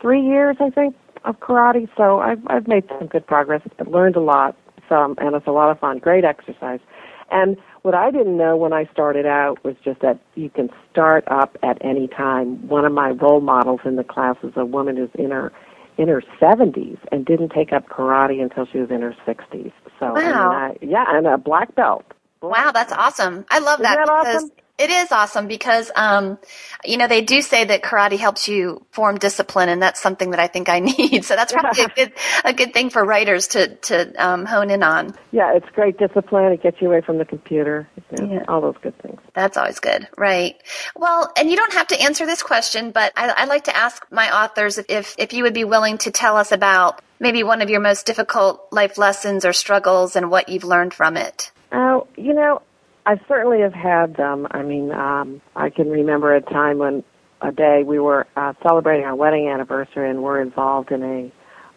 three 0.00 0.22
years, 0.22 0.56
I 0.60 0.70
think, 0.70 0.94
of 1.24 1.40
karate. 1.40 1.88
So 1.96 2.18
I've 2.20 2.40
I've 2.46 2.68
made 2.68 2.84
some 2.98 3.08
good 3.08 3.26
progress. 3.26 3.62
I've 3.78 3.88
learned 3.88 4.16
a 4.16 4.20
lot. 4.20 4.56
So, 4.88 5.14
and 5.18 5.34
it's 5.34 5.46
a 5.46 5.52
lot 5.52 5.70
of 5.70 5.80
fun. 5.80 5.98
Great 5.98 6.24
exercise. 6.24 6.80
And 7.30 7.56
what 7.82 7.94
I 7.94 8.10
didn't 8.10 8.36
know 8.36 8.56
when 8.56 8.72
I 8.72 8.84
started 8.92 9.26
out 9.26 9.62
was 9.64 9.76
just 9.84 10.00
that 10.00 10.18
you 10.34 10.50
can 10.50 10.68
start 10.92 11.24
up 11.28 11.56
at 11.62 11.78
any 11.84 12.06
time. 12.06 12.68
One 12.68 12.84
of 12.84 12.92
my 12.92 13.10
role 13.10 13.40
models 13.40 13.80
in 13.84 13.96
the 13.96 14.04
class 14.04 14.36
is 14.42 14.52
a 14.56 14.64
woman 14.64 14.96
who's 14.96 15.10
in 15.14 15.30
her 15.30 15.52
in 15.96 16.08
her 16.08 16.22
70s 16.40 16.98
and 17.12 17.24
didn't 17.24 17.50
take 17.50 17.72
up 17.72 17.88
karate 17.88 18.42
until 18.42 18.66
she 18.66 18.78
was 18.78 18.90
in 18.90 19.02
her 19.02 19.14
60s. 19.26 19.72
So, 20.00 20.06
wow. 20.06 20.14
I 20.14 20.22
mean, 20.22 20.26
I, 20.26 20.76
yeah, 20.80 21.04
and 21.08 21.26
a 21.26 21.38
black 21.38 21.74
belt. 21.74 22.04
Wow, 22.42 22.72
that's 22.72 22.92
awesome. 22.92 23.46
I 23.50 23.58
love 23.60 23.80
that, 23.80 23.96
that 23.96 24.06
because 24.06 24.44
awesome? 24.44 24.50
It 24.76 24.90
is 24.90 25.12
awesome 25.12 25.46
because, 25.46 25.92
um, 25.94 26.36
you 26.84 26.96
know, 26.96 27.06
they 27.06 27.20
do 27.20 27.42
say 27.42 27.64
that 27.64 27.82
karate 27.82 28.18
helps 28.18 28.48
you 28.48 28.84
form 28.90 29.18
discipline, 29.18 29.68
and 29.68 29.80
that's 29.80 30.00
something 30.00 30.32
that 30.32 30.40
I 30.40 30.48
think 30.48 30.68
I 30.68 30.78
need. 30.98 31.24
So 31.24 31.36
that's 31.36 31.52
probably 31.52 31.84
a 31.84 31.88
good 31.88 32.12
a 32.44 32.52
good 32.52 32.74
thing 32.74 32.90
for 32.90 33.04
writers 33.04 33.48
to 33.48 33.76
to 33.76 34.12
um, 34.14 34.44
hone 34.44 34.70
in 34.70 34.82
on. 34.82 35.14
Yeah, 35.30 35.54
it's 35.54 35.68
great 35.74 35.96
discipline. 35.96 36.52
It 36.52 36.60
gets 36.60 36.80
you 36.80 36.88
away 36.88 37.02
from 37.02 37.18
the 37.18 37.24
computer. 37.24 37.88
You 38.10 38.26
know, 38.26 38.34
yeah. 38.34 38.44
all 38.48 38.60
those 38.60 38.76
good 38.82 38.98
things. 38.98 39.20
That's 39.32 39.56
always 39.56 39.78
good, 39.78 40.08
right? 40.18 40.56
Well, 40.96 41.32
and 41.36 41.48
you 41.48 41.56
don't 41.56 41.74
have 41.74 41.86
to 41.88 42.00
answer 42.00 42.26
this 42.26 42.42
question, 42.42 42.90
but 42.90 43.12
I, 43.16 43.28
I 43.28 43.44
like 43.44 43.64
to 43.64 43.76
ask 43.76 44.04
my 44.10 44.42
authors 44.42 44.80
if 44.88 45.14
if 45.18 45.32
you 45.32 45.44
would 45.44 45.54
be 45.54 45.64
willing 45.64 45.98
to 45.98 46.10
tell 46.10 46.36
us 46.36 46.50
about 46.50 47.00
maybe 47.20 47.44
one 47.44 47.62
of 47.62 47.70
your 47.70 47.80
most 47.80 48.06
difficult 48.06 48.66
life 48.72 48.98
lessons 48.98 49.44
or 49.44 49.52
struggles 49.52 50.16
and 50.16 50.32
what 50.32 50.48
you've 50.48 50.64
learned 50.64 50.92
from 50.92 51.16
it. 51.16 51.52
Oh, 51.70 52.08
you 52.16 52.34
know, 52.34 52.60
I 53.06 53.20
certainly 53.28 53.60
have 53.60 53.74
had 53.74 54.16
them. 54.16 54.46
I 54.50 54.62
mean, 54.62 54.90
um, 54.92 55.40
I 55.56 55.70
can 55.70 55.90
remember 55.90 56.34
a 56.34 56.40
time 56.40 56.78
when 56.78 57.04
a 57.42 57.52
day 57.52 57.82
we 57.84 57.98
were 57.98 58.26
uh, 58.36 58.54
celebrating 58.62 59.04
our 59.04 59.14
wedding 59.14 59.48
anniversary 59.48 60.08
and 60.08 60.18
we 60.18 60.24
were 60.24 60.40
involved 60.40 60.90
in 60.90 61.02
a 61.02 61.32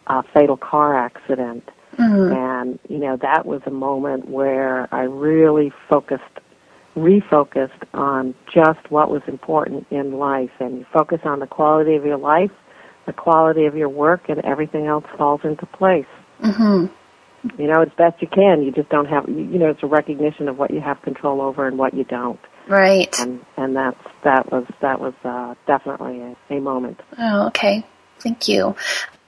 uh, 0.06 0.22
fatal 0.32 0.56
car 0.56 0.96
accident. 0.96 1.68
Mm-hmm. 1.98 2.32
And, 2.32 2.78
you 2.88 2.98
know, 2.98 3.16
that 3.20 3.44
was 3.44 3.60
a 3.66 3.70
moment 3.70 4.28
where 4.28 4.92
I 4.94 5.02
really 5.02 5.70
focused, 5.90 6.22
refocused 6.96 7.84
on 7.92 8.34
just 8.52 8.90
what 8.90 9.10
was 9.10 9.22
important 9.26 9.86
in 9.90 10.12
life. 10.12 10.52
And 10.60 10.78
you 10.78 10.86
focus 10.92 11.20
on 11.24 11.40
the 11.40 11.46
quality 11.46 11.94
of 11.96 12.06
your 12.06 12.18
life, 12.18 12.52
the 13.06 13.12
quality 13.12 13.66
of 13.66 13.76
your 13.76 13.88
work, 13.90 14.28
and 14.28 14.42
everything 14.44 14.86
else 14.86 15.04
falls 15.18 15.40
into 15.44 15.66
place. 15.66 16.06
Mm-hmm 16.42 16.86
you 17.58 17.66
know, 17.66 17.82
as 17.82 17.88
best 17.96 18.20
you 18.20 18.28
can. 18.28 18.62
You 18.62 18.72
just 18.72 18.88
don't 18.88 19.06
have, 19.06 19.28
you 19.28 19.58
know, 19.58 19.68
it's 19.68 19.82
a 19.82 19.86
recognition 19.86 20.48
of 20.48 20.58
what 20.58 20.70
you 20.70 20.80
have 20.80 21.00
control 21.02 21.40
over 21.40 21.66
and 21.66 21.78
what 21.78 21.94
you 21.94 22.04
don't. 22.04 22.40
Right. 22.68 23.18
And 23.18 23.44
and 23.56 23.74
that's 23.74 23.98
that 24.24 24.52
was 24.52 24.66
that 24.82 25.00
was 25.00 25.14
uh, 25.24 25.54
definitely 25.66 26.20
a, 26.20 26.56
a 26.56 26.60
moment. 26.60 27.00
Oh, 27.18 27.46
okay. 27.48 27.84
Thank 28.20 28.48
you. 28.48 28.74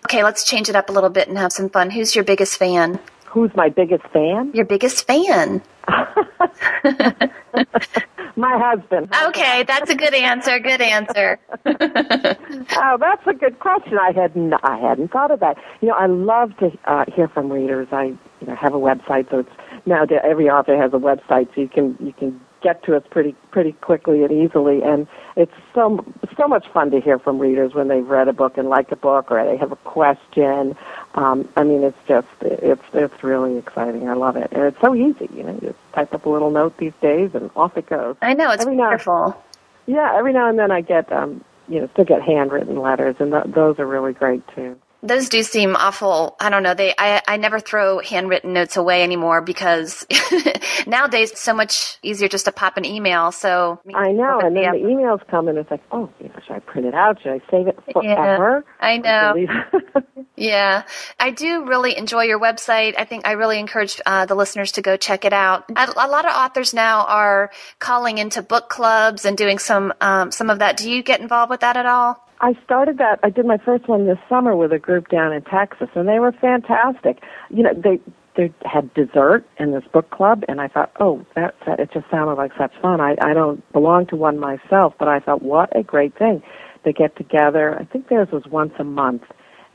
Okay, 0.05 0.25
let's 0.25 0.45
change 0.45 0.69
it 0.69 0.77
up 0.77 0.89
a 0.89 0.93
little 0.93 1.11
bit 1.11 1.29
and 1.29 1.39
have 1.39 1.53
some 1.53 1.71
fun. 1.71 1.91
Who's 1.91 2.15
your 2.15 2.25
biggest 2.25 2.59
fan? 2.59 2.99
Who's 3.27 3.55
my 3.55 3.69
biggest 3.69 4.05
fan? 4.09 4.51
Your 4.55 4.65
biggest 4.65 5.07
fan. 5.07 5.63
My 8.41 8.59
husband. 8.59 9.15
Okay, 9.29 9.65
that's 9.65 9.91
a 9.91 9.95
good 9.95 10.15
answer. 10.15 10.59
Good 10.59 10.81
answer. 10.81 11.39
oh, 11.67 12.97
that's 12.99 13.27
a 13.27 13.35
good 13.35 13.61
question. 13.61 13.99
I 13.99 14.13
hadn't 14.13 14.55
I 14.63 14.79
hadn't 14.79 15.13
thought 15.13 15.31
of 15.31 15.41
that. 15.41 15.59
You 15.83 15.89
know, 15.89 15.95
I 15.95 16.07
love 16.07 16.57
to 16.59 16.71
uh, 16.87 17.05
hear 17.15 17.29
from 17.29 17.53
readers. 17.53 17.89
I 17.93 18.05
you 18.05 18.47
know 18.47 18.55
have 18.55 18.73
a 18.73 18.79
website, 18.79 19.31
so 19.31 19.41
it's 19.41 19.51
now 19.85 20.07
every 20.25 20.49
author 20.49 20.75
has 20.75 20.95
a 20.95 20.97
website, 20.97 21.55
so 21.55 21.61
you 21.61 21.69
can 21.69 21.99
you 22.01 22.15
can 22.15 22.41
get 22.61 22.83
to 22.85 22.97
us 22.97 23.03
pretty 23.11 23.33
pretty 23.51 23.73
quickly 23.73 24.23
and 24.23 24.33
easily. 24.33 24.83
And 24.83 25.07
it's 25.37 25.53
so 25.75 26.05
so 26.37 26.49
much 26.49 26.69
fun 26.69 26.91
to 26.91 27.01
hear 27.01 27.19
from 27.19 27.39
readers 27.39 27.75
when 27.75 27.89
they've 27.89 28.07
read 28.07 28.29
a 28.29 28.33
book 28.33 28.59
and 28.59 28.69
like 28.69 28.91
a 28.93 28.97
book 28.97 29.31
or 29.31 29.45
they 29.45 29.57
have 29.57 29.73
a 29.73 29.77
question. 29.77 30.77
Um, 31.15 31.49
I 31.57 31.65
mean 31.65 31.83
it's 31.83 31.99
just 32.07 32.29
it's 32.41 32.83
it's 32.93 33.23
really 33.25 33.57
exciting. 33.57 34.09
I 34.09 34.15
love 34.15 34.37
it. 34.37 34.49
And 34.53 34.63
it's 34.65 34.81
so 34.81 34.95
easy 34.95 35.29
you 35.35 35.43
know 35.43 35.55
you 35.55 35.69
just 35.69 35.93
type 35.93 36.13
up 36.15 36.27
a 36.27 36.29
little 36.29 36.51
note 36.51 36.77
these 36.79 36.95
days 37.01 37.31
and 37.35 37.51
off 37.57 37.77
it 37.77 37.87
goes. 37.87 38.17
I 38.23 38.35
know 38.35 38.51
it's 38.51 38.63
every 38.63 38.77
wonderful. 38.77 39.29
Now, 39.29 39.43
yeah 39.87 40.17
every 40.17 40.33
now 40.33 40.49
and 40.49 40.59
then 40.59 40.71
I 40.71 40.81
get 40.81 41.13
um, 41.13 41.45
you 41.69 41.81
know 41.81 41.89
still 41.93 42.05
get 42.05 42.23
handwritten 42.23 42.81
letters 42.81 43.17
and 43.19 43.33
th- 43.33 43.45
those 43.55 43.79
are 43.79 43.87
really 43.87 44.13
great 44.13 44.47
too 44.55 44.79
those 45.03 45.29
do 45.29 45.43
seem 45.43 45.77
awful. 45.77 46.37
I 46.41 46.51
don't 46.51 46.63
know. 46.63 46.75
They, 46.75 46.95
I, 46.97 47.23
I 47.27 47.37
never 47.39 47.59
throw 47.59 48.01
handwritten 48.01 48.53
notes 48.53 48.77
away 48.77 49.03
anymore 49.03 49.41
because 49.41 50.07
nowadays 50.87 51.31
it's 51.31 51.41
so 51.41 51.55
much 51.55 51.99
easier 52.03 52.29
just 52.29 52.45
to 52.45 52.53
pop 52.53 52.77
an 52.77 52.85
email. 52.85 53.33
So 53.33 53.81
I 53.95 54.13
know, 54.13 54.41
and 54.41 54.55
then 54.55 54.73
the 54.73 54.79
emails 54.79 55.27
come 55.29 55.49
and 55.49 55.57
it's 55.59 55.71
like, 55.71 55.83
oh, 55.91 56.11
you 56.21 56.29
know, 56.29 56.35
should 56.47 56.57
I 56.57 56.59
print 56.61 56.87
it 56.87 56.95
out? 56.95 57.21
Should 57.23 57.33
I 57.33 57.41
save 57.51 57.67
it 57.67 57.79
forever? 57.93 58.65
Yeah, 58.81 58.87
I 58.87 58.97
know. 58.99 59.47
yeah, 60.37 60.83
I 61.19 61.31
do 61.31 61.65
really 61.65 61.97
enjoy 61.97 62.25
your 62.25 62.41
website. 62.41 62.95
I 62.99 63.05
think 63.05 63.27
I 63.27 63.33
really 63.33 63.59
encourage 63.59 64.01
uh, 64.05 64.27
the 64.27 64.35
listeners 64.35 64.73
to 64.73 64.83
go 64.83 64.97
check 64.97 65.25
it 65.25 65.33
out. 65.33 65.65
A, 65.71 65.91
a, 65.97 66.09
lot 66.09 66.27
of 66.27 66.33
authors 66.33 66.75
now 66.75 67.05
are 67.07 67.51
calling 67.79 68.19
into 68.19 68.43
book 68.43 68.69
clubs 68.69 69.25
and 69.25 69.37
doing 69.37 69.59
some 69.59 69.95
um, 70.01 70.31
some 70.31 70.51
of 70.51 70.59
that. 70.59 70.77
Do 70.77 70.91
you 70.91 71.03
get 71.03 71.21
involved 71.21 71.51
with 71.51 71.61
that 71.61 71.77
at 71.77 71.87
all? 71.87 72.27
I 72.41 72.55
started 72.65 72.99
that. 72.99 73.21
I 73.23 73.31
did 73.31 73.45
my 73.45 73.59
first 73.59 73.87
one 73.89 74.07
this 74.07 74.19
summer 74.29 74.57
with 74.57 74.73
a 74.73 74.79
group 74.79 75.09
down 75.09 75.33
in 75.33 75.43
Texas, 75.43 75.89
and 75.95 76.09
they 76.09 76.19
were 76.19 76.33
fantastic. 76.33 77.23
You 77.51 77.65
know, 77.65 77.71
they 77.75 78.01
they 78.37 78.53
had 78.65 78.93
dessert 78.95 79.45
in 79.59 79.73
this 79.73 79.83
book 79.93 80.11
club, 80.11 80.45
and 80.49 80.61
I 80.61 80.69
thought, 80.69 80.93
oh, 81.01 81.27
that, 81.35 81.55
that 81.67 81.81
it 81.81 81.91
just 81.93 82.07
sounded 82.11 82.35
like 82.35 82.53
such 82.59 82.73
fun. 82.81 83.01
I 83.01 83.17
I 83.21 83.35
don't 83.35 83.71
belong 83.73 84.07
to 84.07 84.17
one 84.17 84.39
myself, 84.39 84.95
but 84.99 85.09
I 85.09 85.21
thought, 85.21 85.43
what 85.43 85.77
a 85.77 85.83
great 85.83 86.17
thing. 86.17 86.43
They 86.85 86.93
get 86.93 87.15
together. 87.17 87.79
I 87.79 87.85
think 87.85 88.09
theirs 88.09 88.29
was 88.33 88.45
once 88.51 88.73
a 88.79 88.85
month, 88.85 89.23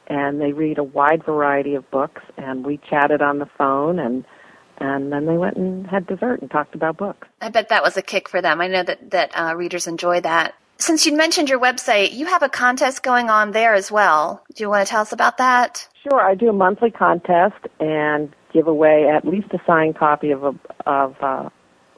and 0.08 0.42
they 0.42 0.54
read 0.54 0.80
a 0.80 0.84
wide 0.84 1.24
variety 1.24 1.76
of 1.76 1.90
books. 1.92 2.24
And 2.38 2.66
we 2.66 2.80
chatted 2.90 3.22
on 3.22 3.38
the 3.38 3.50
phone, 3.58 4.00
and 4.00 4.26
and 4.78 5.12
then 5.12 5.28
they 5.28 5.38
went 5.38 5.58
and 5.58 5.86
had 5.86 6.08
dessert 6.08 6.42
and 6.42 6.50
talked 6.50 6.74
about 6.74 6.98
books. 6.98 7.28
I 7.42 7.50
bet 7.50 7.70
that 7.70 7.84
was 7.84 7.96
a 7.96 8.02
kick 8.02 8.28
for 8.28 8.42
them. 8.42 8.60
I 8.60 8.68
know 8.68 8.84
that 8.84 9.12
that 9.12 9.32
uh, 9.38 9.56
readers 9.56 9.86
enjoy 9.86 10.22
that. 10.22 10.56
Since 10.78 11.06
you 11.06 11.16
mentioned 11.16 11.50
your 11.50 11.60
website, 11.60 12.14
you 12.14 12.26
have 12.26 12.44
a 12.44 12.50
contest 12.50 13.02
going 13.02 13.30
on 13.30 13.52
there 13.52 13.74
as 13.74 13.92
well. 13.92 14.44
Do 14.54 14.64
you 14.64 14.70
want 14.70 14.86
to 14.86 14.90
tell 14.90 15.02
us 15.02 15.14
about 15.14 15.38
that? 15.38 15.88
Sure, 16.04 16.22
I 16.22 16.36
do 16.36 16.50
a 16.50 16.54
monthly 16.54 16.92
contest 16.92 17.56
and 17.80 18.34
give 18.54 18.68
away 18.68 19.08
at 19.08 19.26
least 19.26 19.48
a 19.54 19.60
signed 19.66 19.98
copy 19.98 20.32
of 20.32 20.44
a 20.44 20.54
of 20.86 21.16
uh, 21.22 21.50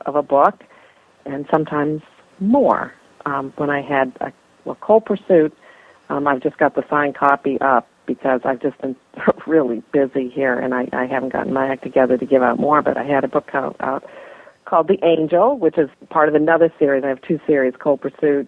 of 0.06 0.16
a 0.16 0.22
book, 0.22 0.64
and 1.26 1.46
sometimes 1.52 2.02
more. 2.40 2.94
Um, 3.26 3.52
when 3.58 3.70
I 3.70 3.82
had 3.82 4.16
a 4.22 4.32
well, 4.64 4.78
Cold 4.80 5.06
Pursuit, 5.06 5.58
um, 6.10 6.28
I've 6.28 6.42
just 6.42 6.58
got 6.58 6.76
the 6.76 6.84
signed 6.90 7.16
copy 7.16 7.60
up 7.60 7.88
because 8.06 8.42
I've 8.46 8.62
just 8.62 8.80
been 8.80 8.96
really 9.48 9.82
busy 9.92 10.30
here, 10.30 10.58
and 10.58 10.74
I, 10.74 10.88
I 10.94 11.08
haven't 11.08 11.34
gotten 11.34 11.52
my 11.52 11.68
act 11.68 11.84
together 11.84 12.16
to 12.18 12.26
give 12.26 12.44
out 12.44 12.60
more. 12.60 12.84
But 12.84 12.96
I 12.96 13.04
had 13.04 13.24
a 13.24 13.28
book 13.28 13.50
out, 13.54 13.76
out 13.80 14.06
called 14.66 14.88
The 14.88 15.04
Angel, 15.04 15.58
which 15.58 15.78
is 15.78 15.90
part 16.10 16.30
of 16.30 16.36
another 16.36 16.72
series. 16.78 17.04
I 17.04 17.08
have 17.08 17.22
two 17.22 17.40
series, 17.48 17.74
Cold 17.80 18.02
Pursuit 18.02 18.48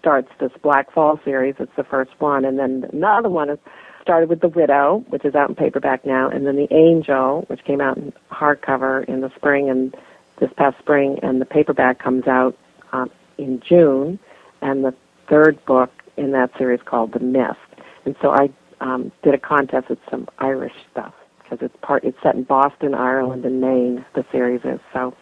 starts 0.00 0.28
this 0.40 0.50
Black 0.62 0.92
Falls 0.92 1.20
series. 1.24 1.54
It's 1.60 1.76
the 1.76 1.84
first 1.84 2.10
one, 2.18 2.44
and 2.44 2.58
then 2.58 2.88
another 2.92 3.28
one 3.28 3.50
is 3.50 3.58
started 4.02 4.28
with 4.28 4.40
The 4.40 4.48
Widow, 4.48 5.04
which 5.08 5.24
is 5.24 5.34
out 5.34 5.50
in 5.50 5.54
paperback 5.54 6.04
now, 6.04 6.28
and 6.28 6.46
then 6.46 6.56
The 6.56 6.72
Angel, 6.74 7.44
which 7.48 7.62
came 7.64 7.80
out 7.80 7.96
in 7.98 8.12
hardcover 8.32 9.04
in 9.04 9.20
the 9.20 9.30
spring 9.36 9.68
and 9.70 9.94
this 10.40 10.50
past 10.56 10.78
spring, 10.78 11.18
and 11.22 11.40
the 11.40 11.44
paperback 11.44 11.98
comes 11.98 12.26
out 12.26 12.56
um, 12.92 13.10
in 13.38 13.60
June, 13.60 14.18
and 14.62 14.84
the 14.84 14.94
third 15.28 15.62
book 15.66 15.90
in 16.16 16.32
that 16.32 16.50
series 16.58 16.80
called 16.84 17.12
The 17.12 17.20
Mist. 17.20 17.58
And 18.04 18.16
so 18.20 18.30
I 18.30 18.50
um, 18.80 19.12
did 19.22 19.34
a 19.34 19.38
contest 19.38 19.90
with 19.90 19.98
some 20.10 20.26
Irish 20.38 20.72
stuff 20.90 21.14
because 21.42 21.58
it's 21.64 21.76
part 21.82 22.04
it's 22.04 22.16
set 22.22 22.34
in 22.34 22.44
Boston, 22.44 22.94
Ireland, 22.94 23.44
and 23.44 23.60
Maine. 23.60 24.04
The 24.14 24.24
series 24.32 24.62
is 24.64 24.80
so. 24.92 25.14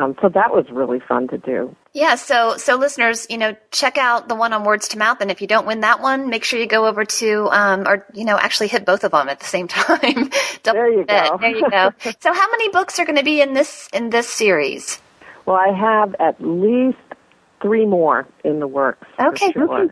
Um, 0.00 0.16
so 0.22 0.30
that 0.30 0.50
was 0.50 0.64
really 0.70 0.98
fun 0.98 1.28
to 1.28 1.36
do. 1.36 1.76
Yeah, 1.92 2.14
so 2.14 2.56
so 2.56 2.76
listeners, 2.76 3.26
you 3.28 3.36
know, 3.36 3.54
check 3.70 3.98
out 3.98 4.28
the 4.28 4.34
one 4.34 4.54
on 4.54 4.64
Words 4.64 4.88
to 4.88 4.98
Mouth, 4.98 5.20
and 5.20 5.30
if 5.30 5.42
you 5.42 5.46
don't 5.46 5.66
win 5.66 5.80
that 5.80 6.00
one, 6.00 6.30
make 6.30 6.44
sure 6.44 6.58
you 6.58 6.66
go 6.66 6.86
over 6.86 7.04
to, 7.04 7.48
um, 7.50 7.86
or 7.86 8.06
you 8.14 8.24
know, 8.24 8.38
actually 8.38 8.68
hit 8.68 8.86
both 8.86 9.04
of 9.04 9.12
them 9.12 9.28
at 9.28 9.40
the 9.40 9.46
same 9.46 9.68
time. 9.68 10.30
there 10.64 10.90
you 10.90 11.04
go. 11.04 11.38
There 11.38 11.50
you 11.50 11.68
go. 11.68 11.90
so, 12.20 12.32
how 12.32 12.50
many 12.50 12.70
books 12.70 12.98
are 12.98 13.04
going 13.04 13.18
to 13.18 13.24
be 13.24 13.42
in 13.42 13.52
this 13.52 13.88
in 13.92 14.08
this 14.08 14.28
series? 14.28 15.00
Well, 15.44 15.56
I 15.56 15.72
have 15.76 16.14
at 16.18 16.40
least 16.40 16.98
three 17.60 17.84
more 17.84 18.26
in 18.42 18.60
the 18.60 18.68
works. 18.68 19.06
Okay, 19.18 19.52
sure. 19.52 19.90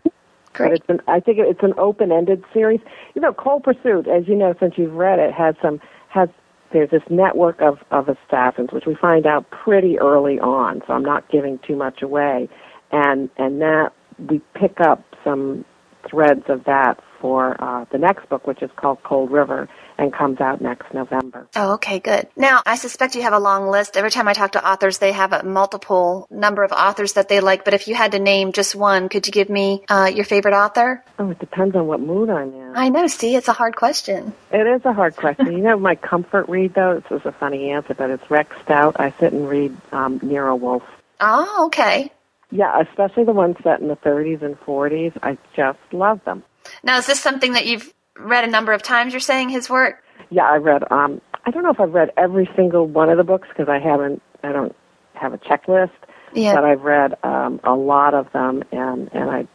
great. 0.53 0.73
It's 0.73 0.89
an, 0.89 1.01
I 1.07 1.19
think 1.19 1.37
it's 1.39 1.61
an 1.61 1.73
open-ended 1.77 2.43
series. 2.51 2.79
You 3.13 3.21
know, 3.21 3.33
Cold 3.33 3.63
Pursuit, 3.63 4.07
as 4.07 4.27
you 4.27 4.35
know, 4.35 4.55
since 4.59 4.73
you've 4.77 4.93
read 4.93 5.19
it, 5.19 5.33
has 5.33 5.53
some 5.61 5.79
has 6.07 6.29
there's 6.71 6.89
this 6.91 7.03
network 7.09 7.61
of, 7.61 7.79
of 7.91 8.07
assassins, 8.09 8.69
which 8.71 8.85
we 8.85 8.95
find 8.95 9.25
out 9.25 9.49
pretty 9.49 9.99
early 9.99 10.39
on, 10.39 10.81
so 10.85 10.93
I'm 10.93 11.03
not 11.03 11.29
giving 11.29 11.59
too 11.65 11.75
much 11.75 12.01
away. 12.01 12.49
And, 12.91 13.29
and 13.37 13.61
that, 13.61 13.91
we 14.29 14.41
pick 14.53 14.79
up 14.81 15.03
some 15.23 15.65
threads 16.09 16.43
of 16.47 16.63
that 16.65 16.95
for 17.19 17.61
uh, 17.61 17.85
the 17.91 17.97
next 17.97 18.29
book, 18.29 18.47
which 18.47 18.61
is 18.61 18.69
called 18.75 18.99
Cold 19.03 19.31
River 19.31 19.67
and 19.99 20.13
comes 20.13 20.39
out 20.39 20.61
next 20.61 20.93
November. 20.93 21.47
Oh, 21.55 21.73
okay, 21.73 21.99
good. 21.99 22.27
Now, 22.35 22.61
I 22.65 22.75
suspect 22.75 23.15
you 23.15 23.21
have 23.21 23.33
a 23.33 23.39
long 23.39 23.69
list. 23.69 23.97
Every 23.97 24.09
time 24.09 24.27
I 24.27 24.33
talk 24.33 24.53
to 24.53 24.67
authors, 24.67 24.97
they 24.97 25.11
have 25.11 25.33
a 25.33 25.43
multiple 25.43 26.25
number 26.31 26.63
of 26.63 26.71
authors 26.71 27.13
that 27.13 27.27
they 27.27 27.41
like. 27.41 27.65
But 27.65 27.73
if 27.73 27.87
you 27.87 27.95
had 27.95 28.13
to 28.13 28.19
name 28.19 28.53
just 28.53 28.75
one, 28.75 29.09
could 29.09 29.27
you 29.27 29.33
give 29.33 29.49
me 29.49 29.83
uh, 29.89 30.09
your 30.13 30.23
favorite 30.23 30.53
author? 30.53 31.03
Oh, 31.19 31.29
it 31.29 31.39
depends 31.39 31.75
on 31.75 31.85
what 31.87 31.99
mood 31.99 32.29
I'm 32.29 32.53
in. 32.53 32.73
I 32.75 32.89
know. 32.89 33.07
See, 33.07 33.35
it's 33.35 33.49
a 33.49 33.53
hard 33.53 33.75
question. 33.75 34.33
It 34.51 34.65
is 34.65 34.81
a 34.85 34.93
hard 34.93 35.17
question. 35.17 35.51
you 35.51 35.59
know, 35.59 35.77
my 35.77 35.95
comfort 35.95 36.47
read 36.47 36.73
though. 36.73 37.01
This 37.01 37.19
is 37.19 37.25
a 37.25 37.33
funny 37.33 37.71
answer, 37.71 37.93
but 37.93 38.09
it's 38.09 38.31
Rex 38.31 38.55
Stout. 38.63 38.95
I 38.99 39.11
sit 39.19 39.33
and 39.33 39.49
read 39.49 39.75
um, 39.91 40.19
Nero 40.23 40.55
Wolfe. 40.55 40.83
Oh, 41.19 41.65
okay. 41.65 42.11
Yeah, 42.51 42.81
especially 42.81 43.25
the 43.25 43.33
ones 43.33 43.57
set 43.63 43.81
in 43.81 43.89
the 43.89 43.97
30s 43.97 44.41
and 44.41 44.59
40s. 44.61 45.17
I 45.21 45.37
just 45.55 45.79
love 45.91 46.23
them. 46.23 46.43
Now, 46.83 46.97
is 46.97 47.05
this 47.05 47.19
something 47.19 47.53
that 47.53 47.65
you've 47.65 47.93
read 48.19 48.43
a 48.43 48.47
number 48.47 48.73
of 48.73 48.83
times? 48.83 49.13
You're 49.13 49.19
saying 49.19 49.49
his 49.49 49.69
work? 49.69 50.03
Yeah, 50.29 50.43
I 50.43 50.57
read. 50.57 50.83
Um, 50.91 51.21
I 51.45 51.51
don't 51.51 51.63
know 51.63 51.71
if 51.71 51.79
I've 51.79 51.93
read 51.93 52.11
every 52.17 52.49
single 52.55 52.87
one 52.87 53.09
of 53.09 53.17
the 53.17 53.23
books 53.23 53.47
because 53.49 53.69
I 53.69 53.79
haven't. 53.79 54.21
I 54.43 54.51
don't 54.51 54.75
have 55.13 55.33
a 55.33 55.37
checklist. 55.37 55.91
Yeah. 56.33 56.55
But 56.55 56.63
I've 56.63 56.81
read 56.81 57.15
um, 57.23 57.59
a 57.63 57.73
lot 57.73 58.13
of 58.13 58.31
them, 58.33 58.63
and 58.71 59.09
and 59.13 59.29
I, 59.31 59.47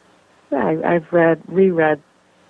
I 0.53 0.94
I've 0.94 1.12
read 1.12 1.42
reread, 1.46 2.03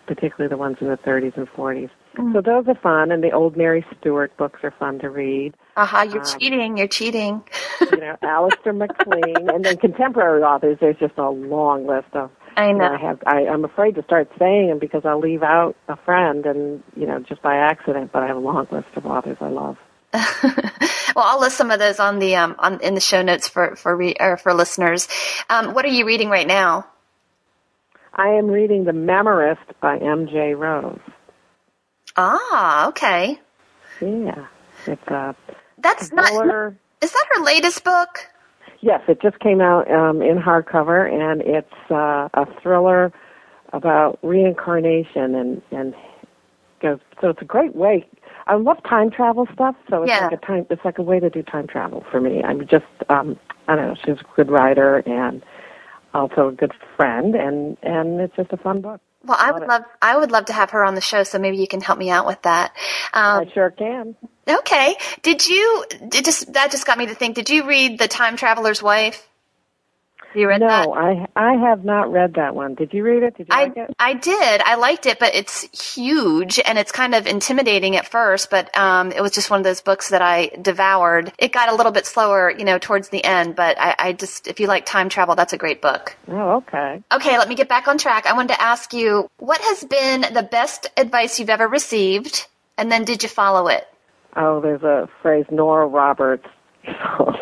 particularly 0.07 0.49
the 0.49 0.57
ones 0.57 0.79
in 0.81 0.89
the 0.89 0.97
30s 0.97 1.37
and 1.37 1.47
40s. 1.49 1.91
Mm. 2.17 2.33
So 2.33 2.41
those 2.41 2.67
are 2.69 2.81
fun, 2.81 3.11
and 3.11 3.23
the 3.23 3.33
old 3.33 3.57
Mary 3.57 3.85
Stewart 3.99 4.35
books 4.37 4.61
are 4.63 4.73
fun 4.79 4.99
to 5.01 5.11
read. 5.11 5.55
Aha, 5.77 6.03
uh-huh, 6.03 6.11
you're 6.11 6.23
um, 6.23 6.39
cheating, 6.39 6.77
you're 6.79 6.89
cheating. 6.89 7.43
you 7.81 7.99
know, 7.99 8.17
Alistair 8.23 8.73
MacLean, 8.73 9.51
and 9.51 9.65
then 9.65 9.77
contemporary 9.77 10.43
authors, 10.43 10.79
there's 10.81 10.97
just 10.99 11.19
a 11.19 11.29
long 11.29 11.87
list 11.87 12.09
of 12.15 12.31
I 12.57 12.73
know. 12.73 12.85
I 12.85 12.99
have. 12.99 13.23
I, 13.27 13.47
I'm 13.47 13.65
afraid 13.65 13.97
to 13.97 14.03
start 14.05 14.31
saying 14.39 14.69
them 14.69 14.79
because 14.79 15.05
I'll 15.05 15.21
leave 15.21 15.43
out 15.43 15.77
a 15.89 15.97
friend, 15.97 16.47
and 16.47 16.83
you 16.97 17.07
know, 17.07 17.19
just 17.21 17.43
by 17.43 17.57
accident. 17.57 18.13
But 18.13 18.23
I 18.23 18.27
have 18.29 18.37
a 18.37 18.41
long 18.41 18.67
list 18.71 18.89
of 18.97 19.07
authors 19.07 19.39
I 19.41 19.49
love. 19.49 19.77
well, 20.13 21.25
I'll 21.25 21.41
list 21.41 21.57
some 21.57 21.71
of 21.71 21.79
those 21.81 21.99
on 21.99 22.21
the 22.21 22.37
um, 22.37 22.55
on 22.59 22.81
in 22.81 22.95
the 22.95 23.01
show 23.01 23.23
notes 23.23 23.49
for 23.49 23.75
for 23.77 23.97
re, 23.97 24.15
or 24.21 24.37
for 24.37 24.55
listeners. 24.55 25.09
Um, 25.51 25.75
what 25.75 25.85
are 25.85 25.89
you 25.89 26.07
reading 26.07 26.29
right 26.29 26.47
now? 26.47 26.87
I 28.13 28.29
am 28.29 28.47
reading 28.47 28.85
The 28.85 28.93
Memorist 28.93 29.63
by 29.81 29.99
M.J. 29.99 30.55
Rose. 30.55 31.01
Ah, 32.17 32.89
okay. 32.89 33.41
Yeah, 34.01 34.47
it's 34.87 35.07
a. 35.09 35.35
That's 35.79 36.13
not. 36.13 36.31
Is 37.01 37.13
that 37.13 37.27
her 37.35 37.43
latest 37.43 37.83
book? 37.83 38.29
Yes, 38.85 39.01
it 39.09 39.23
just 39.23 39.39
came 39.39 39.63
out 39.63 39.91
um, 39.91 40.21
in 40.21 40.37
hardcover, 40.37 41.11
and 41.11 41.41
it's 41.41 41.91
uh, 41.91 42.29
a 42.35 42.45
thriller 42.61 43.15
about 43.73 44.19
reincarnation, 44.23 45.35
and 45.35 45.63
and 45.71 45.95
goes. 46.83 46.99
So 47.19 47.31
it's 47.31 47.41
a 47.41 47.47
great 47.47 47.75
way. 47.75 48.07
I 48.47 48.57
love 48.57 48.77
time 48.87 49.11
travel 49.11 49.49
stuff, 49.55 49.75
so 49.89 50.03
it's 50.03 50.11
yeah. 50.11 50.27
like 50.27 50.33
a 50.33 50.47
time. 50.47 50.67
It's 50.69 50.85
like 50.85 50.99
a 50.99 51.03
way 51.03 51.19
to 51.19 51.31
do 51.31 51.43
time 51.43 51.67
travel 51.67 52.05
for 52.11 52.21
me. 52.21 52.43
I'm 52.43 52.69
just, 52.69 52.85
um, 53.09 53.39
I 53.69 53.77
don't 53.77 53.89
know. 53.89 53.97
She's 54.05 54.21
a 54.21 54.37
good 54.37 54.51
writer 54.51 54.99
and 55.07 55.43
also 56.13 56.49
a 56.49 56.53
good 56.53 56.73
friend, 56.95 57.35
and 57.35 57.79
and 57.83 58.21
it's 58.21 58.37
just 58.37 58.53
a 58.53 58.59
fun 58.59 58.83
book. 58.83 59.01
Well, 59.25 59.39
I 59.41 59.53
would 59.53 59.67
love 59.67 59.83
I 60.03 60.17
would 60.17 60.31
love 60.31 60.47
to 60.47 60.53
have 60.53 60.71
her 60.71 60.85
on 60.85 60.95
the 60.95 61.01
show, 61.01 61.23
so 61.23 61.39
maybe 61.39 61.57
you 61.57 61.67
can 61.67 61.81
help 61.81 61.99
me 61.99 62.11
out 62.11 62.27
with 62.27 62.43
that. 62.43 62.73
Um, 63.13 63.47
I 63.49 63.53
sure 63.53 63.71
can. 63.71 64.17
Okay. 64.47 64.97
Did 65.23 65.47
you? 65.47 65.85
It 65.91 66.25
just 66.25 66.53
that 66.53 66.71
just 66.71 66.87
got 66.87 66.99
me 66.99 67.07
to 67.07 67.15
think. 67.15 67.35
Did 67.35 67.49
you 67.51 67.67
read 67.67 67.99
The 67.99 68.09
Time 68.09 68.37
Traveler's 68.37 68.83
Wife? 68.83 69.27
You 70.35 70.49
read 70.49 70.61
no, 70.61 70.67
that? 70.67 70.89
I 70.89 71.27
I 71.37 71.55
have 71.55 71.85
not 71.85 72.11
read 72.11 72.35
that 72.35 72.55
one. 72.55 72.75
Did 72.75 72.93
you 72.93 73.03
read 73.03 73.23
it? 73.23 73.37
Did 73.37 73.49
you 73.49 73.55
I, 73.55 73.65
like 73.65 73.77
it? 73.77 73.95
I 73.99 74.15
did. 74.15 74.61
I 74.63 74.75
liked 74.77 75.07
it, 75.07 75.19
but 75.19 75.35
it's 75.35 75.95
huge 75.95 76.61
and 76.65 76.79
it's 76.79 76.93
kind 76.93 77.15
of 77.15 77.27
intimidating 77.27 77.97
at 77.97 78.07
first. 78.07 78.51
But 78.51 78.77
um, 78.77 79.13
it 79.13 79.21
was 79.21 79.33
just 79.33 79.51
one 79.51 79.61
of 79.61 79.65
those 79.65 79.81
books 79.81 80.11
that 80.11 80.23
I 80.23 80.49
devoured. 80.61 81.33
It 81.39 81.53
got 81.53 81.69
a 81.69 81.75
little 81.75 81.93
bit 81.93 82.07
slower, 82.07 82.51
you 82.51 82.65
know, 82.65 82.79
towards 82.79 83.09
the 83.09 83.25
end. 83.25 83.57
But 83.57 83.79
I, 83.79 83.95
I 83.99 84.13
just, 84.13 84.49
if 84.49 84.61
you 84.61 84.67
like 84.67 84.87
time 84.87 85.09
travel, 85.09 85.35
that's 85.35 85.53
a 85.53 85.59
great 85.59 85.81
book. 85.81 86.17
Oh, 86.29 86.57
okay. 86.57 87.03
Okay, 87.13 87.39
let 87.39 87.49
me 87.49 87.55
get 87.55 87.69
back 87.69 87.89
on 87.89 87.99
track. 87.99 88.27
I 88.27 88.33
wanted 88.33 88.55
to 88.55 88.63
ask 88.63 88.93
you, 88.93 89.29
what 89.39 89.61
has 89.61 89.85
been 89.85 90.23
the 90.33 90.43
best 90.43 90.91
advice 90.97 91.39
you've 91.39 91.51
ever 91.51 91.69
received, 91.69 92.47
and 92.77 92.91
then 92.91 93.05
did 93.05 93.23
you 93.23 93.29
follow 93.29 93.69
it? 93.69 93.87
Oh, 94.37 94.61
there's 94.61 94.83
a 94.83 95.09
phrase 95.23 95.45
Nora 95.51 95.87
Roberts 95.87 96.47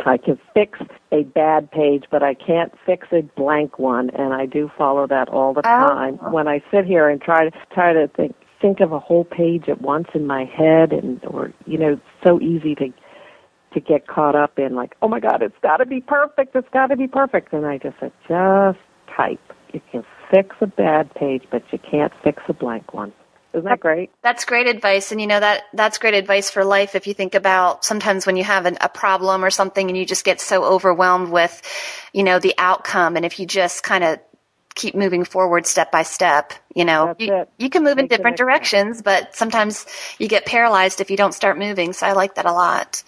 I 0.07 0.19
can 0.23 0.39
fix 0.55 0.79
a 1.11 1.23
bad 1.25 1.71
page, 1.71 2.05
but 2.11 2.23
I 2.23 2.35
can't 2.35 2.73
fix 2.87 3.09
a 3.13 3.23
blank 3.23 3.79
one, 3.79 4.11
and 4.11 4.33
I 4.33 4.47
do 4.47 4.71
follow 4.77 5.07
that 5.09 5.29
all 5.29 5.53
the 5.53 5.63
Oh. 5.67 5.89
time. 5.89 6.15
When 6.33 6.49
I 6.49 6.63
sit 6.71 6.85
here 6.85 7.09
and 7.09 7.21
try 7.21 7.49
to 7.49 7.53
try 7.71 7.93
to 7.93 8.09
think 8.09 8.35
think 8.61 8.79
of 8.81 8.93
a 8.93 8.99
whole 9.01 9.25
page 9.25 9.69
at 9.69 9.81
once 9.83 10.07
in 10.15 10.27
my 10.27 10.45
head, 10.45 10.93
and 10.93 11.21
or 11.27 11.53
you 11.67 11.79
know, 11.79 11.99
so 12.23 12.41
easy 12.41 12.75
to 12.77 12.93
to 13.75 13.81
get 13.81 14.07
caught 14.07 14.37
up 14.37 14.59
in 14.59 14.75
like, 14.75 14.95
oh 15.03 15.09
my 15.09 15.19
God, 15.19 15.43
it's 15.43 15.57
got 15.63 15.79
to 15.79 15.87
be 15.87 16.01
perfect, 16.01 16.55
it's 16.55 16.69
got 16.73 16.89
to 16.89 16.97
be 16.97 17.07
perfect, 17.09 17.53
and 17.53 17.65
I 17.67 17.79
just 17.79 17.99
said, 18.01 18.13
just 18.29 18.79
type. 19.17 19.41
You 19.73 19.81
can 19.91 20.05
fix 20.31 20.55
a 20.61 20.67
bad 20.67 21.13
page, 21.15 21.45
but 21.51 21.63
you 21.73 21.79
can't 21.79 22.13
fix 22.23 22.43
a 22.49 22.53
blank 22.53 22.93
one. 22.93 23.13
Isn't 23.53 23.65
that 23.65 23.81
great? 23.81 24.11
That's 24.23 24.45
great 24.45 24.67
advice, 24.67 25.13
and 25.13 25.21
you 25.21 25.27
know 25.27 25.39
that 25.39 25.65
that's 25.75 25.99
great 25.99 26.15
advice 26.15 26.51
for 26.51 26.65
life. 26.65 26.95
If 26.95 27.07
you 27.07 27.13
think 27.13 27.35
about 27.35 27.85
sometimes 27.85 28.27
when 28.27 28.37
you 28.37 28.45
have 28.45 28.65
an, 28.65 28.79
a 28.81 28.89
problem 28.89 29.45
or 29.45 29.51
something, 29.51 29.89
and 29.89 29.97
you 29.97 30.07
just 30.07 30.25
get 30.25 30.41
so 30.41 30.65
overwhelmed 30.65 31.31
with, 31.31 31.61
you 32.13 32.23
know, 32.23 32.39
the 32.39 32.55
outcome, 32.57 33.17
and 33.17 33.27
if 33.27 33.39
you 33.39 33.47
just 33.47 33.83
kind 33.83 34.05
of 34.05 34.19
keep 34.75 34.95
moving 34.95 35.25
forward 35.25 35.67
step 35.67 35.93
by 35.93 36.03
step, 36.03 36.55
you 36.75 36.85
know, 36.85 37.15
you, 37.19 37.47
you 37.59 37.69
can 37.69 37.85
move 37.85 37.99
in 37.99 38.05
Make 38.05 38.11
the 38.11 38.17
different 38.17 38.39
directions, 38.39 39.03
but 39.03 39.37
sometimes 39.37 39.85
you 40.19 40.29
get 40.29 40.47
paralyzed 40.47 41.03
if 41.03 41.11
you 41.11 41.17
don't 41.17 41.35
start 41.35 41.59
moving. 41.59 41.93
So 41.93 42.07
I 42.07 42.13
like 42.13 42.37
that 42.37 42.47
a 42.47 42.53
lot. 42.53 43.03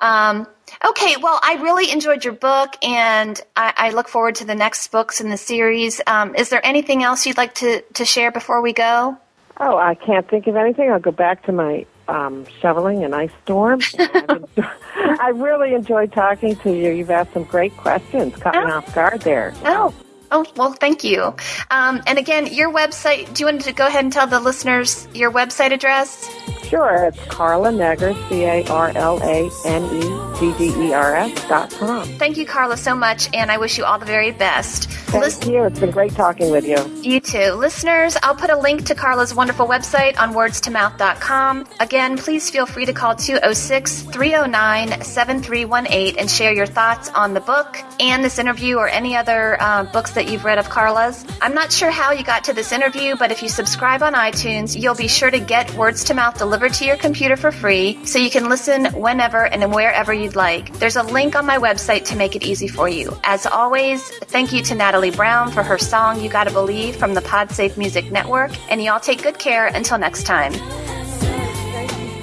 Um, 0.00 0.46
okay, 0.84 1.16
well, 1.20 1.38
I 1.42 1.54
really 1.54 1.90
enjoyed 1.90 2.24
your 2.24 2.32
book, 2.34 2.74
and 2.82 3.40
I, 3.56 3.72
I 3.76 3.90
look 3.90 4.08
forward 4.08 4.36
to 4.36 4.44
the 4.44 4.54
next 4.54 4.88
books 4.92 5.20
in 5.20 5.30
the 5.30 5.36
series. 5.36 6.00
Um, 6.06 6.34
is 6.36 6.48
there 6.48 6.64
anything 6.64 7.02
else 7.02 7.26
you'd 7.26 7.36
like 7.36 7.54
to 7.56 7.82
to 7.94 8.04
share 8.04 8.30
before 8.30 8.62
we 8.62 8.72
go? 8.72 9.18
Oh, 9.60 9.76
I 9.76 9.94
can't 9.94 10.26
think 10.28 10.46
of 10.46 10.56
anything. 10.56 10.90
I'll 10.90 10.98
go 10.98 11.10
back 11.10 11.44
to 11.44 11.52
my 11.52 11.84
um, 12.08 12.46
shoveling 12.60 13.04
and 13.04 13.14
ice 13.14 13.30
storm. 13.44 13.80
I 13.98 15.32
really 15.34 15.74
enjoyed 15.74 16.12
talking 16.12 16.56
to 16.56 16.72
you. 16.72 16.90
You've 16.90 17.10
asked 17.10 17.34
some 17.34 17.44
great 17.44 17.76
questions, 17.76 18.34
caught 18.36 18.56
oh. 18.56 18.64
me 18.64 18.72
off 18.72 18.94
guard 18.94 19.20
there. 19.20 19.54
Oh, 19.64 19.94
Oh, 20.32 20.46
well, 20.56 20.72
thank 20.72 21.02
you. 21.02 21.34
Um, 21.70 22.02
and 22.06 22.16
again, 22.16 22.46
your 22.52 22.72
website, 22.72 23.34
do 23.34 23.42
you 23.42 23.46
want 23.46 23.62
to 23.62 23.72
go 23.72 23.86
ahead 23.88 24.04
and 24.04 24.12
tell 24.12 24.28
the 24.28 24.38
listeners 24.38 25.08
your 25.12 25.32
website 25.32 25.72
address? 25.72 26.30
Sure, 26.68 27.04
it's 27.06 27.18
Carla 27.26 27.70
Neggers, 27.70 28.16
C 28.28 28.44
A 28.44 28.64
R 28.68 28.92
L 28.94 29.18
A 29.22 29.50
N 29.66 29.84
E 29.84 30.00
G 30.38 30.54
G 30.70 30.88
E 30.88 30.92
R 30.92 31.16
S 31.16 31.48
dot 31.48 31.70
com. 31.72 32.06
Thank 32.18 32.36
you, 32.36 32.46
Carla, 32.46 32.76
so 32.76 32.94
much, 32.94 33.28
and 33.34 33.50
I 33.50 33.58
wish 33.58 33.76
you 33.76 33.84
all 33.84 33.98
the 33.98 34.06
very 34.06 34.30
best. 34.30 34.88
Thank 35.10 35.24
Listen- 35.24 35.52
you. 35.52 35.64
It's 35.64 35.80
been 35.80 35.90
great 35.90 36.12
talking 36.12 36.52
with 36.52 36.64
you. 36.64 36.78
You 37.02 37.18
too. 37.18 37.52
Listeners, 37.54 38.16
I'll 38.22 38.36
put 38.36 38.50
a 38.50 38.56
link 38.56 38.84
to 38.86 38.94
Carla's 38.94 39.34
wonderful 39.34 39.66
website 39.66 40.16
on 40.20 40.32
wordstoMouth.com. 40.32 41.66
Again, 41.80 42.16
please 42.16 42.48
feel 42.50 42.66
free 42.66 42.86
to 42.86 42.92
call 42.92 43.16
206 43.16 44.02
309 44.02 45.02
7318 45.02 46.16
and 46.18 46.30
share 46.30 46.52
your 46.52 46.66
thoughts 46.66 47.08
on 47.10 47.34
the 47.34 47.40
book 47.40 47.78
and 47.98 48.22
this 48.22 48.38
interview 48.38 48.76
or 48.76 48.86
any 48.88 49.16
other 49.16 49.60
uh, 49.60 49.82
books 49.84 50.12
that 50.12 50.30
you've 50.30 50.44
read 50.44 50.58
of 50.58 50.68
Carla's. 50.70 51.24
I'm 51.42 51.54
not 51.54 51.72
sure 51.72 51.90
how 51.90 52.12
you 52.12 52.22
got 52.22 52.44
to 52.44 52.52
this 52.52 52.70
interview, 52.70 53.16
but 53.16 53.32
if 53.32 53.42
you 53.42 53.48
subscribe 53.48 54.04
on 54.04 54.14
iTunes, 54.14 54.80
you'll 54.80 54.94
be 54.94 55.08
sure 55.08 55.30
to 55.30 55.40
get 55.40 55.74
Words 55.74 56.04
to 56.04 56.14
Mouth 56.14 56.38
delivered 56.38 56.49
delivered 56.50 56.74
to 56.74 56.84
your 56.84 56.96
computer 56.96 57.36
for 57.36 57.52
free 57.52 57.96
so 58.04 58.18
you 58.18 58.28
can 58.28 58.48
listen 58.48 58.86
whenever 58.86 59.46
and 59.46 59.72
wherever 59.72 60.12
you'd 60.12 60.34
like. 60.34 60.72
There's 60.80 60.96
a 60.96 61.02
link 61.04 61.36
on 61.36 61.46
my 61.46 61.58
website 61.58 62.04
to 62.06 62.16
make 62.16 62.34
it 62.34 62.42
easy 62.42 62.66
for 62.66 62.88
you. 62.88 63.16
As 63.22 63.46
always, 63.46 64.02
thank 64.34 64.52
you 64.52 64.60
to 64.64 64.74
Natalie 64.74 65.12
Brown 65.12 65.52
for 65.52 65.62
her 65.62 65.78
song 65.78 66.20
You 66.20 66.28
Gotta 66.28 66.50
Believe 66.50 66.96
from 66.96 67.14
the 67.14 67.20
PodSafe 67.20 67.76
Music 67.76 68.10
Network, 68.10 68.50
and 68.68 68.82
y'all 68.82 68.98
take 68.98 69.22
good 69.22 69.38
care 69.38 69.68
until 69.68 69.96
next 69.96 70.24
time. 70.24 70.52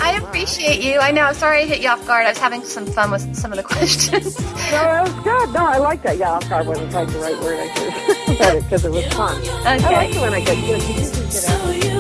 I 0.02 0.20
appreciate 0.22 0.84
you. 0.84 1.00
I 1.00 1.12
know. 1.12 1.32
Sorry 1.32 1.62
I 1.62 1.66
hit 1.66 1.82
you 1.82 1.88
off 1.88 2.06
guard. 2.06 2.26
I 2.26 2.30
was 2.30 2.38
having 2.38 2.66
some 2.66 2.86
fun 2.86 3.12
with 3.12 3.34
some 3.34 3.54
of 3.54 3.58
the 3.58 3.64
questions. 3.76 4.38
no, 4.38 4.44
that 4.46 5.04
was 5.04 5.24
good. 5.24 5.54
No, 5.54 5.66
I 5.66 5.78
like 5.78 6.02
that. 6.04 6.18
Yeah, 6.18 6.32
off 6.34 6.50
guard 6.50 6.68
wasn't 6.68 6.92
quite 6.92 7.08
the 7.08 7.20
right 7.20 7.40
word. 7.40 7.60
I 7.60 8.52
could 8.52 8.64
because 8.64 8.84
it 8.84 8.92
was 8.92 9.06
fun. 9.14 9.40
Okay. 9.42 9.66
I 9.66 9.78
like 9.78 10.14
it 10.14 10.22
when 10.22 10.34
I 10.34 10.42
get 10.42 10.56
good. 10.68 10.82
You 10.84 10.96
get 11.32 11.50
out. 11.94 11.97